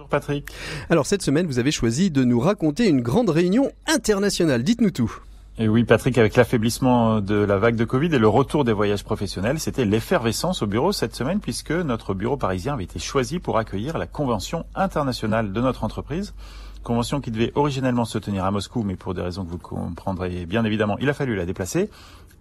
[0.09, 0.49] Patrick.
[0.91, 4.63] Alors cette semaine, vous avez choisi de nous raconter une grande réunion internationale.
[4.63, 5.15] Dites-nous tout.
[5.59, 9.05] Et oui, Patrick, avec l'affaiblissement de la vague de Covid et le retour des voyages
[9.05, 13.59] professionnels, c'était l'effervescence au bureau cette semaine puisque notre bureau parisien avait été choisi pour
[13.59, 16.33] accueillir la convention internationale de notre entreprise.
[16.83, 20.47] Convention qui devait originellement se tenir à Moscou, mais pour des raisons que vous comprendrez
[20.47, 21.91] bien évidemment, il a fallu la déplacer.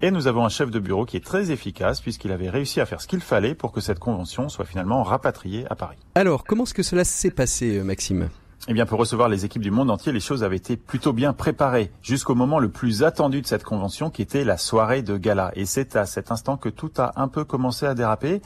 [0.03, 2.87] Et nous avons un chef de bureau qui est très efficace puisqu'il avait réussi à
[2.87, 5.97] faire ce qu'il fallait pour que cette convention soit finalement rapatriée à Paris.
[6.15, 8.29] Alors, comment est-ce que cela s'est passé, euh, Maxime?
[8.67, 11.33] Eh bien, pour recevoir les équipes du monde entier, les choses avaient été plutôt bien
[11.33, 15.51] préparées, jusqu'au moment le plus attendu de cette convention, qui était la soirée de gala.
[15.55, 18.41] Et c'est à cet instant que tout a un peu commencé à déraper.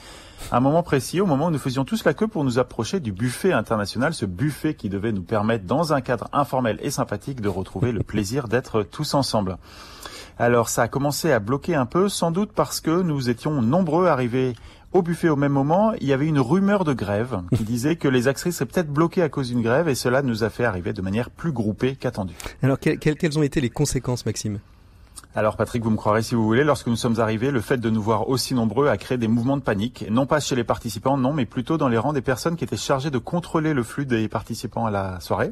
[0.54, 3.12] Un moment précis, au moment où nous faisions tous la queue pour nous approcher du
[3.12, 7.50] buffet international, ce buffet qui devait nous permettre, dans un cadre informel et sympathique, de
[7.50, 9.58] retrouver le plaisir d'être tous ensemble.
[10.38, 14.08] Alors ça a commencé à bloquer un peu, sans doute parce que nous étions nombreux
[14.08, 14.54] arrivés
[14.92, 18.08] au buffet au même moment, il y avait une rumeur de grève qui disait que
[18.08, 20.94] les actrices seraient peut-être bloquées à cause d'une grève et cela nous a fait arriver
[20.94, 22.34] de manière plus groupée qu'attendu.
[22.64, 24.60] Alors quelles ont été les conséquences, Maxime?
[25.38, 27.90] Alors Patrick, vous me croirez si vous voulez, lorsque nous sommes arrivés, le fait de
[27.90, 31.18] nous voir aussi nombreux a créé des mouvements de panique, non pas chez les participants,
[31.18, 34.06] non, mais plutôt dans les rangs des personnes qui étaient chargées de contrôler le flux
[34.06, 35.52] des participants à la soirée.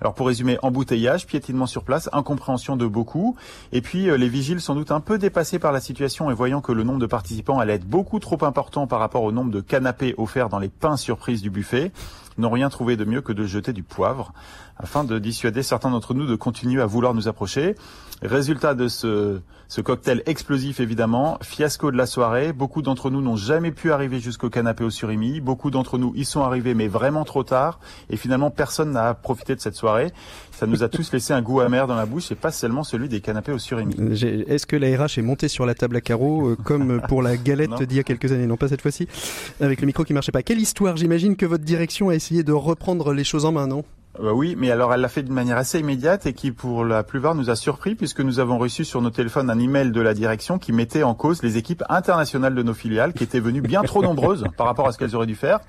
[0.00, 3.36] Alors pour résumer, embouteillage, piétinement sur place, incompréhension de beaucoup,
[3.70, 6.60] et puis euh, les vigiles sans doute un peu dépassés par la situation et voyant
[6.60, 9.60] que le nombre de participants allait être beaucoup trop important par rapport au nombre de
[9.60, 11.92] canapés offerts dans les pains surprises du buffet,
[12.38, 14.32] n'ont rien trouvé de mieux que de jeter du poivre
[14.76, 17.74] afin de dissuader certains d'entre nous de continuer à vouloir nous approcher.
[18.22, 19.40] Résultat de ce,
[19.72, 24.20] ce cocktail explosif évidemment, fiasco de la soirée, beaucoup d'entre nous n'ont jamais pu arriver
[24.20, 27.80] jusqu'au canapé au surimi, beaucoup d'entre nous y sont arrivés mais vraiment trop tard.
[28.10, 30.12] Et finalement personne n'a profité de cette soirée.
[30.52, 33.08] Ça nous a tous laissé un goût amer dans la bouche et pas seulement celui
[33.08, 33.96] des canapés au surimi.
[34.12, 37.38] Est-ce que la RH est montée sur la table à carreaux euh, comme pour la
[37.38, 38.46] galette d'il y a quelques années?
[38.46, 39.08] Non pas cette fois-ci,
[39.60, 40.42] avec le micro qui marchait pas.
[40.42, 40.96] Quelle histoire.
[40.96, 43.84] J'imagine que votre direction a essayé de reprendre les choses en main, non?
[44.20, 47.02] Euh, oui, mais alors elle l'a fait d'une manière assez immédiate et qui pour la
[47.02, 50.12] plupart nous a surpris puisque nous avons reçu sur nos téléphones un email de la
[50.12, 53.82] direction qui mettait en cause les équipes internationales de nos filiales qui étaient venues bien
[53.82, 55.60] trop nombreuses par rapport à ce qu'elles auraient dû faire.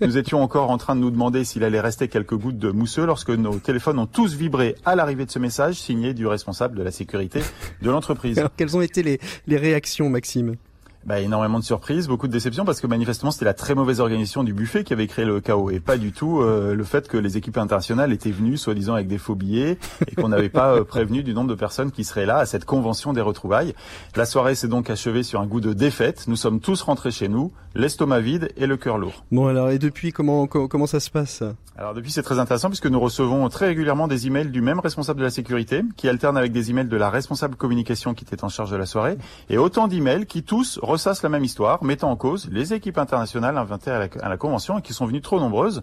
[0.00, 3.04] Nous étions encore en train de nous demander s'il allait rester quelques gouttes de mousseux
[3.04, 6.82] lorsque nos téléphones ont tous vibré à l'arrivée de ce message signé du responsable de
[6.82, 7.40] la sécurité
[7.82, 8.42] de l'entreprise.
[8.56, 10.56] Quelles ont été les réactions Maxime?
[11.04, 14.44] Bah, énormément de surprises, beaucoup de déceptions parce que manifestement c'était la très mauvaise organisation
[14.44, 17.16] du buffet qui avait créé le chaos et pas du tout euh, le fait que
[17.16, 20.84] les équipes internationales étaient venues soi-disant avec des faux billets et qu'on n'avait pas euh,
[20.84, 23.74] prévenu du nombre de personnes qui seraient là à cette convention des retrouvailles.
[24.14, 26.24] La soirée s'est donc achevée sur un goût de défaite.
[26.28, 29.24] Nous sommes tous rentrés chez nous, l'estomac vide et le cœur lourd.
[29.32, 31.42] Bon alors et depuis comment comment ça se passe?
[31.78, 35.20] Alors depuis c'est très intéressant puisque nous recevons très régulièrement des emails du même responsable
[35.20, 38.50] de la sécurité qui alterne avec des emails de la responsable communication qui était en
[38.50, 39.16] charge de la soirée
[39.48, 43.56] et autant d'emails qui tous ressassent la même histoire, mettant en cause les équipes internationales
[43.56, 45.82] inventées à la, Convention et qui sont venues trop nombreuses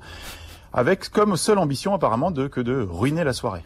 [0.74, 3.64] avec comme seule ambition apparemment de que de ruiner la soirée.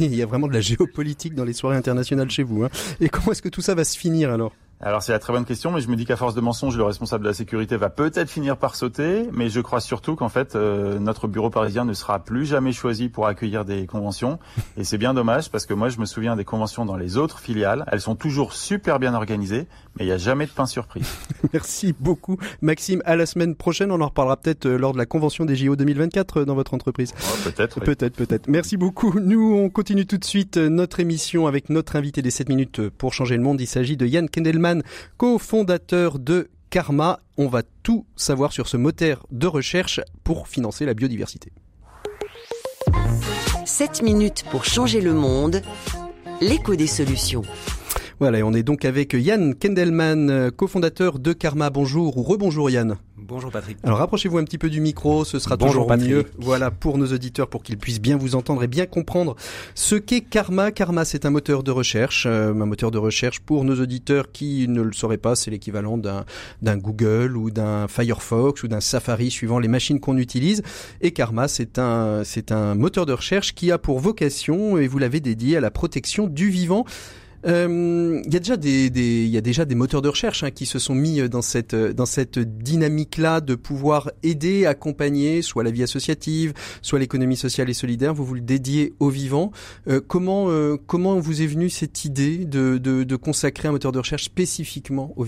[0.00, 2.64] Il y a vraiment de la géopolitique dans les soirées internationales chez vous.
[2.64, 2.68] Hein.
[3.00, 4.52] Et comment est-ce que tout ça va se finir alors?
[4.84, 6.82] Alors c'est la très bonne question, mais je me dis qu'à force de mensonges, le
[6.82, 10.56] responsable de la sécurité va peut-être finir par sauter, mais je crois surtout qu'en fait
[10.56, 14.40] euh, notre bureau parisien ne sera plus jamais choisi pour accueillir des conventions,
[14.76, 17.38] et c'est bien dommage parce que moi je me souviens des conventions dans les autres
[17.38, 21.06] filiales, elles sont toujours super bien organisées, mais il n'y a jamais de pain surprise.
[21.52, 23.02] Merci beaucoup Maxime.
[23.04, 25.76] À la semaine prochaine, on en reparlera peut-être euh, lors de la convention des JO
[25.76, 27.12] 2024 euh, dans votre entreprise.
[27.44, 27.80] peut-être.
[27.80, 28.48] Peut-être, peut-être.
[28.48, 29.18] Merci beaucoup.
[29.20, 33.12] Nous on continue tout de suite notre émission avec notre invité des 7 minutes pour
[33.12, 33.60] changer le monde.
[33.60, 34.82] Il s'agit de Yann Kendelman
[35.16, 37.18] cofondateur de Karma.
[37.36, 41.52] On va tout savoir sur ce moteur de recherche pour financer la biodiversité.
[43.64, 45.62] 7 minutes pour changer le monde.
[46.40, 47.42] L'écho des solutions.
[48.22, 51.70] Voilà, et on est donc avec Yann Kendelman, cofondateur de Karma.
[51.70, 52.94] Bonjour ou rebonjour Yann.
[53.16, 53.78] Bonjour Patrick.
[53.82, 56.26] Alors rapprochez-vous un petit peu du micro, ce sera toujours mieux.
[56.38, 59.34] Voilà pour nos auditeurs pour qu'ils puissent bien vous entendre et bien comprendre
[59.74, 60.70] ce qu'est Karma.
[60.70, 64.68] Karma, c'est un moteur de recherche, euh, un moteur de recherche pour nos auditeurs qui
[64.68, 66.24] ne le sauraient pas, c'est l'équivalent d'un
[66.62, 70.62] d'un Google ou d'un Firefox ou d'un Safari suivant les machines qu'on utilise.
[71.00, 74.98] Et Karma, c'est un c'est un moteur de recherche qui a pour vocation et vous
[74.98, 76.86] l'avez dédié à la protection du vivant.
[77.46, 80.50] Euh, il y a déjà des, des, y a déjà des moteurs de recherche hein,
[80.50, 85.70] qui se sont mis dans cette dans cette dynamique-là de pouvoir aider, accompagner, soit la
[85.70, 88.14] vie associative, soit l'économie sociale et solidaire.
[88.14, 89.52] Vous vous le dédiez aux vivants.
[89.88, 93.98] Euh, comment euh, vous est venue cette idée de, de, de consacrer un moteur de
[93.98, 95.24] recherche spécifiquement aux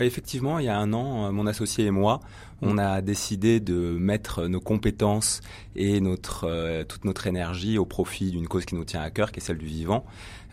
[0.00, 2.20] Effectivement, il y a un an, mon associé et moi,
[2.62, 5.40] on a décidé de mettre nos compétences
[5.76, 9.40] et euh, toute notre énergie au profit d'une cause qui nous tient à cœur, qui
[9.40, 10.04] est celle du vivant.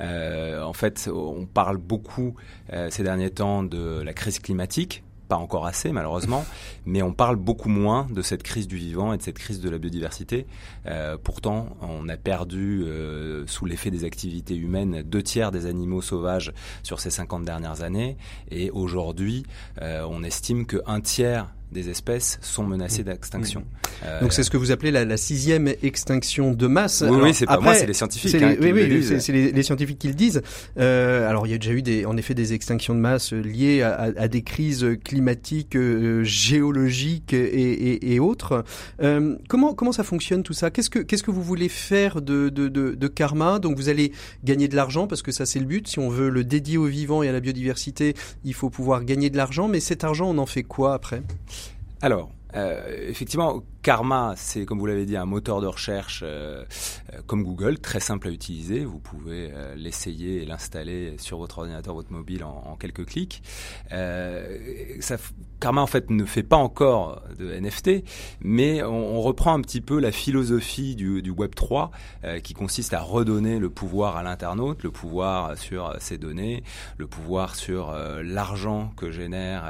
[0.02, 2.36] Euh, en fait, on parle beaucoup
[2.72, 6.46] euh, ces derniers temps de la crise climatique, pas encore assez malheureusement,
[6.86, 9.70] mais on parle beaucoup moins de cette crise du vivant et de cette crise de
[9.70, 10.48] la biodiversité.
[10.86, 16.02] Euh, pourtant, on a perdu, euh, sous l'effet des activités humaines, deux tiers des animaux
[16.02, 16.54] sauvages
[16.84, 18.18] sur ces 50 dernières années,
[18.52, 19.46] et aujourd'hui,
[19.82, 23.64] euh, on estime qu'un tiers des espèces sont menacées d'extinction.
[24.04, 27.04] Euh, Donc c'est ce que vous appelez la, la sixième extinction de masse.
[27.08, 28.32] Oui, oui c'est pas moi, c'est les scientifiques.
[28.32, 30.42] C'est hein, oui, oui, c'est les, les, scientifiques qui le disent.
[30.78, 33.82] Euh, alors il y a déjà eu des, en effet des extinctions de masse liées
[33.82, 38.64] à, à, à des crises climatiques, euh, géologiques et, et, et autres.
[39.50, 40.72] Comment comment ça fonctionne tout ça?
[40.72, 43.60] Qu'est-ce que qu'est-ce que vous voulez faire de, de, de, de karma?
[43.60, 44.12] Donc vous allez
[44.44, 45.88] gagner de l'argent parce que ça c'est le but.
[45.88, 48.16] Si on veut le dédier aux vivants et à la biodiversité,
[48.46, 49.68] il faut pouvoir gagner de l'argent.
[49.68, 51.22] Mais cet argent, on en fait quoi après?
[52.02, 56.66] Alors, euh, effectivement, Karma, c'est comme vous l'avez dit un moteur de recherche euh,
[57.14, 58.84] euh, comme Google, très simple à utiliser.
[58.84, 63.42] Vous pouvez euh, l'essayer et l'installer sur votre ordinateur, votre mobile en, quelques clics.
[65.60, 68.04] Karma en fait ne fait pas encore de NFT,
[68.42, 71.90] mais on, reprend un petit peu la philosophie du, Web 3
[72.44, 76.64] qui consiste à redonner le pouvoir à l'internaute, le pouvoir sur ses données,
[76.98, 79.66] le pouvoir sur l'argent que génèrent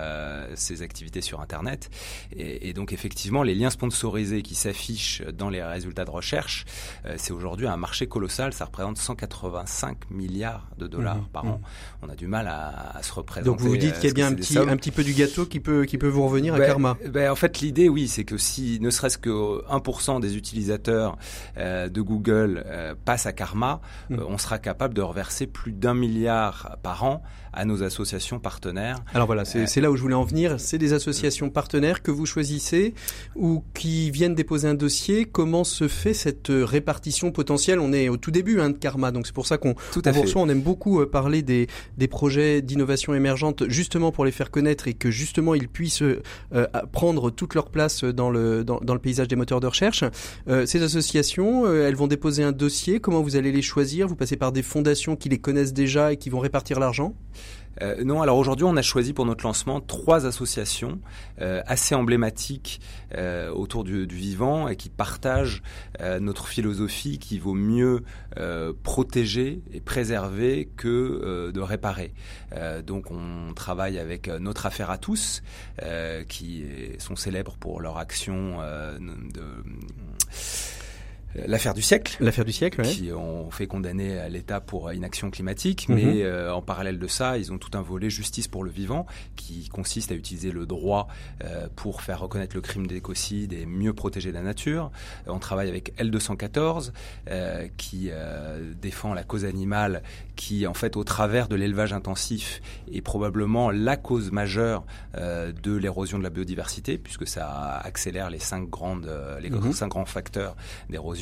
[0.56, 1.90] ces activités sur Internet.
[2.36, 4.07] Et, et donc effectivement, les liens sponsorisés
[4.44, 6.66] qui s'affiche dans les résultats de recherche,
[7.06, 8.54] euh, c'est aujourd'hui un marché colossal.
[8.54, 11.50] Ça représente 185 milliards de dollars mmh, par mmh.
[11.50, 11.62] an.
[12.02, 13.46] On a du mal à, à se représenter.
[13.46, 15.46] Donc vous vous dites qu'il y a bien un petit, un petit peu du gâteau
[15.46, 16.98] qui peut, qui peut vous revenir ben, à Karma.
[17.10, 21.18] Ben, en fait, l'idée, oui, c'est que si ne serait-ce que 1% des utilisateurs
[21.58, 24.16] euh, de Google euh, passent à Karma, Mmh.
[24.16, 28.98] euh, on sera capable de reverser plus d'un milliard par an à nos associations partenaires.
[29.14, 30.60] Alors voilà, c'est Euh, c'est là où je voulais en venir.
[30.60, 32.94] C'est des associations partenaires que vous choisissez
[33.36, 35.26] ou qui viennent déposer un dossier.
[35.26, 37.80] Comment se fait cette euh, répartition potentielle?
[37.80, 40.10] On est au tout début hein, de Karma, donc c'est pour ça qu'on Tout on
[40.10, 40.42] à reçoit.
[40.42, 41.68] On aime beaucoup euh, parler des,
[41.98, 46.22] des projets d'innovation émergente, justement pour les faire connaître et que justement ils puissent euh,
[46.54, 50.04] euh, prendre toute leur place dans le, dans, dans le paysage des moteurs de recherche.
[50.48, 53.00] Euh, ces associations, euh, elles vont déposer un dossier.
[53.00, 54.08] Comment vous allez les choisir?
[54.08, 57.16] Vous passez par des fondations qui les connaissent déjà et qui vont répartir l'argent?
[57.82, 61.00] Euh, non, alors aujourd'hui, on a choisi pour notre lancement trois associations
[61.42, 62.82] euh, assez emblématiques
[63.16, 65.62] euh, autour du, vivant et qui partagent
[66.02, 68.04] euh, notre philosophie qui vaut mieux
[68.84, 72.14] protéger et préserver que de réparer.
[72.86, 75.42] Donc, on travaille avec notre affaire à tous,
[76.28, 76.64] qui
[77.00, 78.60] sont célèbres pour leur action
[79.00, 79.44] de
[81.36, 82.18] l'affaire du siècle.
[82.20, 82.88] L'affaire du siècle, ouais.
[82.90, 85.96] Qui ont fait condamner l'État pour inaction climatique, Mhm.
[85.96, 89.06] mais euh, en parallèle de ça, ils ont tout un volet justice pour le vivant
[89.36, 91.08] qui consiste à utiliser le droit
[91.44, 94.92] euh, pour faire reconnaître le crime d'écocide et mieux protéger la nature.
[95.28, 96.92] On travaille avec L214
[97.30, 98.10] euh, qui
[98.82, 100.04] défend la cause animale
[100.36, 102.62] qui, en fait, au travers de l'élevage intensif,
[102.92, 108.70] est probablement la cause majeure de l'érosion de la biodiversité, puisque ça accélère les cinq
[108.70, 109.10] grandes,
[109.42, 109.74] les Mhm.
[109.74, 110.56] cinq grands facteurs
[110.90, 111.17] d'érosion,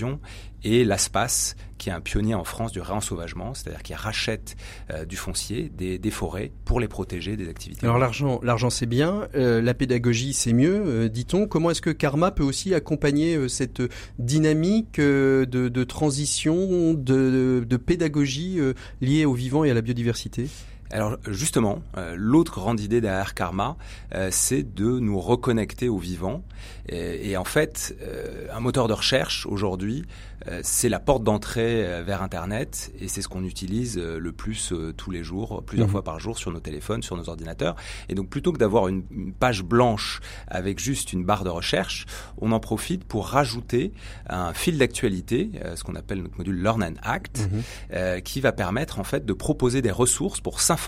[0.65, 4.55] et l'ASPAS, qui est un pionnier en France du réensauvagement, c'est-à-dire qui rachète
[4.91, 7.85] euh, du foncier, des, forêts, pour les protéger des activités.
[7.85, 11.47] Alors l'argent, l'argent c'est bien, euh, la pédagogie c'est mieux, euh, dit-on.
[11.47, 13.83] Comment est-ce que Karma peut aussi accompagner cette
[14.17, 18.59] dynamique de, transition, de, pédagogie
[19.01, 20.47] liée au vivant et à la biodiversité?
[20.95, 23.75] Alors justement, euh, l'autre grande idée derrière Karma,
[24.13, 26.41] euh, c'est de nous reconnecter au vivant.
[26.87, 30.05] Et, et en fait, euh, un moteur de recherche aujourd'hui,
[30.47, 34.31] euh, c'est la porte d'entrée euh, vers Internet et c'est ce qu'on utilise euh, le
[34.31, 35.91] plus tous les jours, plusieurs Mhm.
[35.91, 37.75] fois par jour sur nos téléphones, sur nos ordinateurs.
[38.07, 42.05] Et donc plutôt que d'avoir une, une page blanche avec juste une barre de recherche,
[42.37, 43.91] on en profite pour rajouter
[44.29, 47.49] un fil d'actualité, euh, ce qu'on appelle notre module Learn and Act,
[47.93, 50.84] euh, qui va permettre en fait de proposer des ressources pour s'informer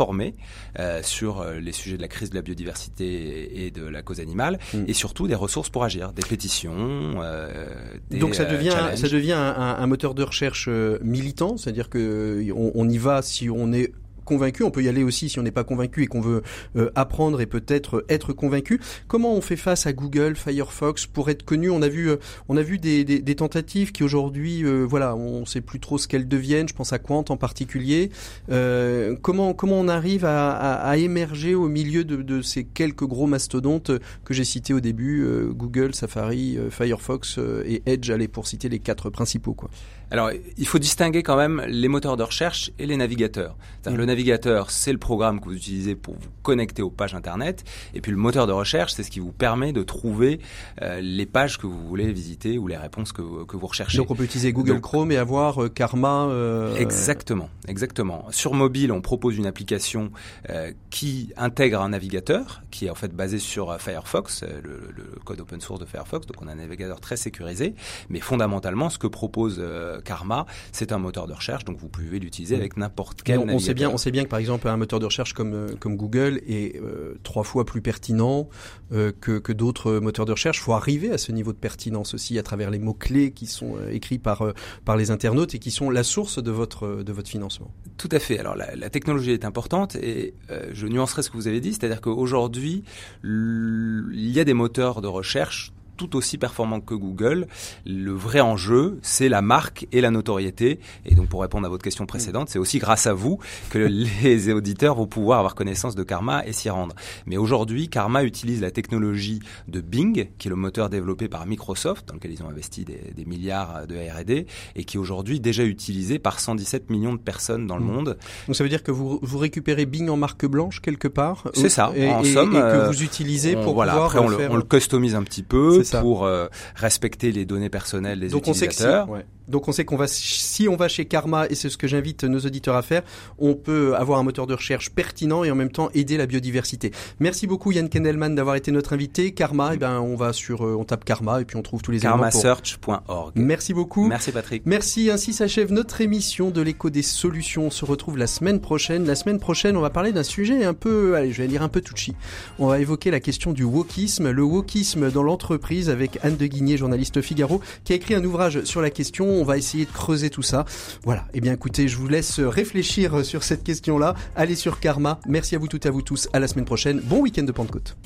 [0.80, 4.20] euh, sur euh, les sujets de la crise de la biodiversité et de la cause
[4.20, 4.84] animale, Mm.
[4.88, 6.74] et surtout des ressources pour agir, des pétitions,
[7.22, 7.66] euh,
[8.10, 10.68] des Donc ça devient, ça devient un, un- un moteur de recherche
[11.02, 13.91] militant, c'est-à-dire que on, on y va si on est
[14.28, 16.43] convaincu, on peut y aller aussi si on n'est pas convaincu et qu'on veut
[16.75, 18.80] euh, apprendre et peut-être être convaincu.
[19.07, 21.69] Comment on fait face à Google, Firefox pour être connu?
[21.71, 22.17] On a vu, euh,
[22.49, 25.97] on a vu des, des, des tentatives qui aujourd'hui, euh, voilà, on sait plus trop
[25.97, 26.67] ce qu'elles deviennent.
[26.67, 28.11] Je pense à Quant en particulier.
[28.51, 33.05] Euh, comment comment on arrive à, à, à émerger au milieu de, de, ces quelques
[33.05, 33.91] gros mastodontes
[34.25, 38.47] que j'ai cités au début euh, Google, Safari, euh, Firefox euh, et Edge, allez pour
[38.47, 39.69] citer les quatre principaux quoi.
[40.10, 43.55] Alors, il faut distinguer quand même les moteurs de recherche et les navigateurs.
[43.86, 43.95] Mmh.
[43.95, 47.64] Le navigateur, c'est le programme que vous utilisez pour vous connecter aux pages Internet.
[47.93, 50.39] Et puis le moteur de recherche, c'est ce qui vous permet de trouver
[50.82, 53.97] euh, les pages que vous voulez visiter ou les réponses que, que vous recherchez.
[53.97, 56.28] Donc on peut utiliser Google Donc, Chrome et avoir euh, Karma.
[56.30, 58.26] euh, Exactement, exactement.
[58.32, 60.12] Sur mobile, on propose une application
[60.49, 65.03] euh, qui intègre un navigateur, qui est en fait basé sur euh, Firefox, le, le
[65.26, 66.28] code open source de Firefox.
[66.28, 67.74] Donc on a un navigateur très sécurisé,
[68.10, 72.20] mais fondamentalement, ce que propose euh, Karma, c'est un moteur de recherche, donc vous pouvez
[72.20, 73.39] l'utiliser avec n'importe quel.
[73.39, 75.76] On, on, sait bien, on sait bien que par exemple un moteur de recherche comme
[75.80, 76.82] comme Google est
[77.24, 78.50] trois fois plus pertinent
[78.91, 80.58] que, que d'autres moteurs de recherche.
[80.58, 83.48] Il faut arriver à ce niveau de pertinence aussi à travers les mots clés qui
[83.48, 84.43] sont écrits par
[84.86, 87.72] par les internautes et qui sont la source de votre de votre financement.
[87.98, 88.39] Tout à fait.
[88.39, 90.34] Alors la, la technologie est importante et
[90.74, 92.84] je nuancerai ce que vous avez dit, c'est-à-dire qu'aujourd'hui
[93.24, 97.48] il y a des moteurs de recherche tout aussi performant que Google.
[97.86, 100.80] Le vrai enjeu, c'est la marque et la notoriété.
[101.06, 103.39] Et donc, pour répondre à votre question précédente, c'est aussi grâce à vous
[103.70, 103.80] que
[104.24, 106.95] les auditeurs vont pouvoir avoir connaissance de Karma et s'y rendre.
[107.26, 112.08] Mais aujourd'hui, Karma utilise la technologie de Bing, qui est le moteur développé par Microsoft,
[112.08, 114.45] dans lequel ils ont investi des, des milliards de R&D,
[114.76, 117.88] et qui est aujourd'hui déjà utilisé par 117 millions de personnes dans le mmh.
[117.91, 118.18] monde.
[118.48, 121.70] Donc, ça veut dire que vous, vous récupérez Bing en marque blanche quelque part C'est
[121.70, 122.56] ça, et, en somme.
[122.56, 124.50] Et que vous utilisez pour voilà, pouvoir après, on, faire...
[124.50, 128.47] le, on le customise un petit peu pour euh, respecter les données personnelles des Donc
[128.47, 129.09] utilisateurs.
[129.09, 129.36] On sait que si, ouais.
[129.48, 132.24] Donc on sait qu'on va si on va chez Karma et c'est ce que j'invite
[132.24, 133.04] nos auditeurs à faire,
[133.38, 136.91] on peut avoir un moteur de recherche pertinent et en même temps aider la biodiversité.
[137.20, 139.32] Merci beaucoup Yann Kendelman d'avoir été notre invité.
[139.32, 142.00] Karma, eh ben on va sur on tape Karma et puis on trouve tous les
[142.00, 143.34] karmasearch.org.
[143.36, 144.08] Merci beaucoup.
[144.08, 144.64] Merci Patrick.
[144.66, 145.10] Merci.
[145.10, 147.68] Ainsi s'achève notre émission de l'écho des solutions.
[147.68, 149.06] On se retrouve la semaine prochaine.
[149.06, 151.70] La semaine prochaine, on va parler d'un sujet un peu, allez, je vais dire un
[151.70, 152.16] peu touchy.
[152.60, 156.78] On va évoquer la question du wokisme, le wokisme dans l'entreprise avec Anne de Guigné,
[156.78, 160.29] journaliste Figaro, qui a écrit un ouvrage sur la question on va essayer de creuser
[160.29, 160.65] tout ça.
[161.03, 161.25] Voilà.
[161.33, 164.15] Eh bien, écoutez, je vous laisse réfléchir sur cette question-là.
[164.35, 165.19] Allez sur Karma.
[165.27, 166.29] Merci à vous toutes et à vous tous.
[166.33, 167.01] À la semaine prochaine.
[167.03, 167.97] Bon week-end de Pentecôte.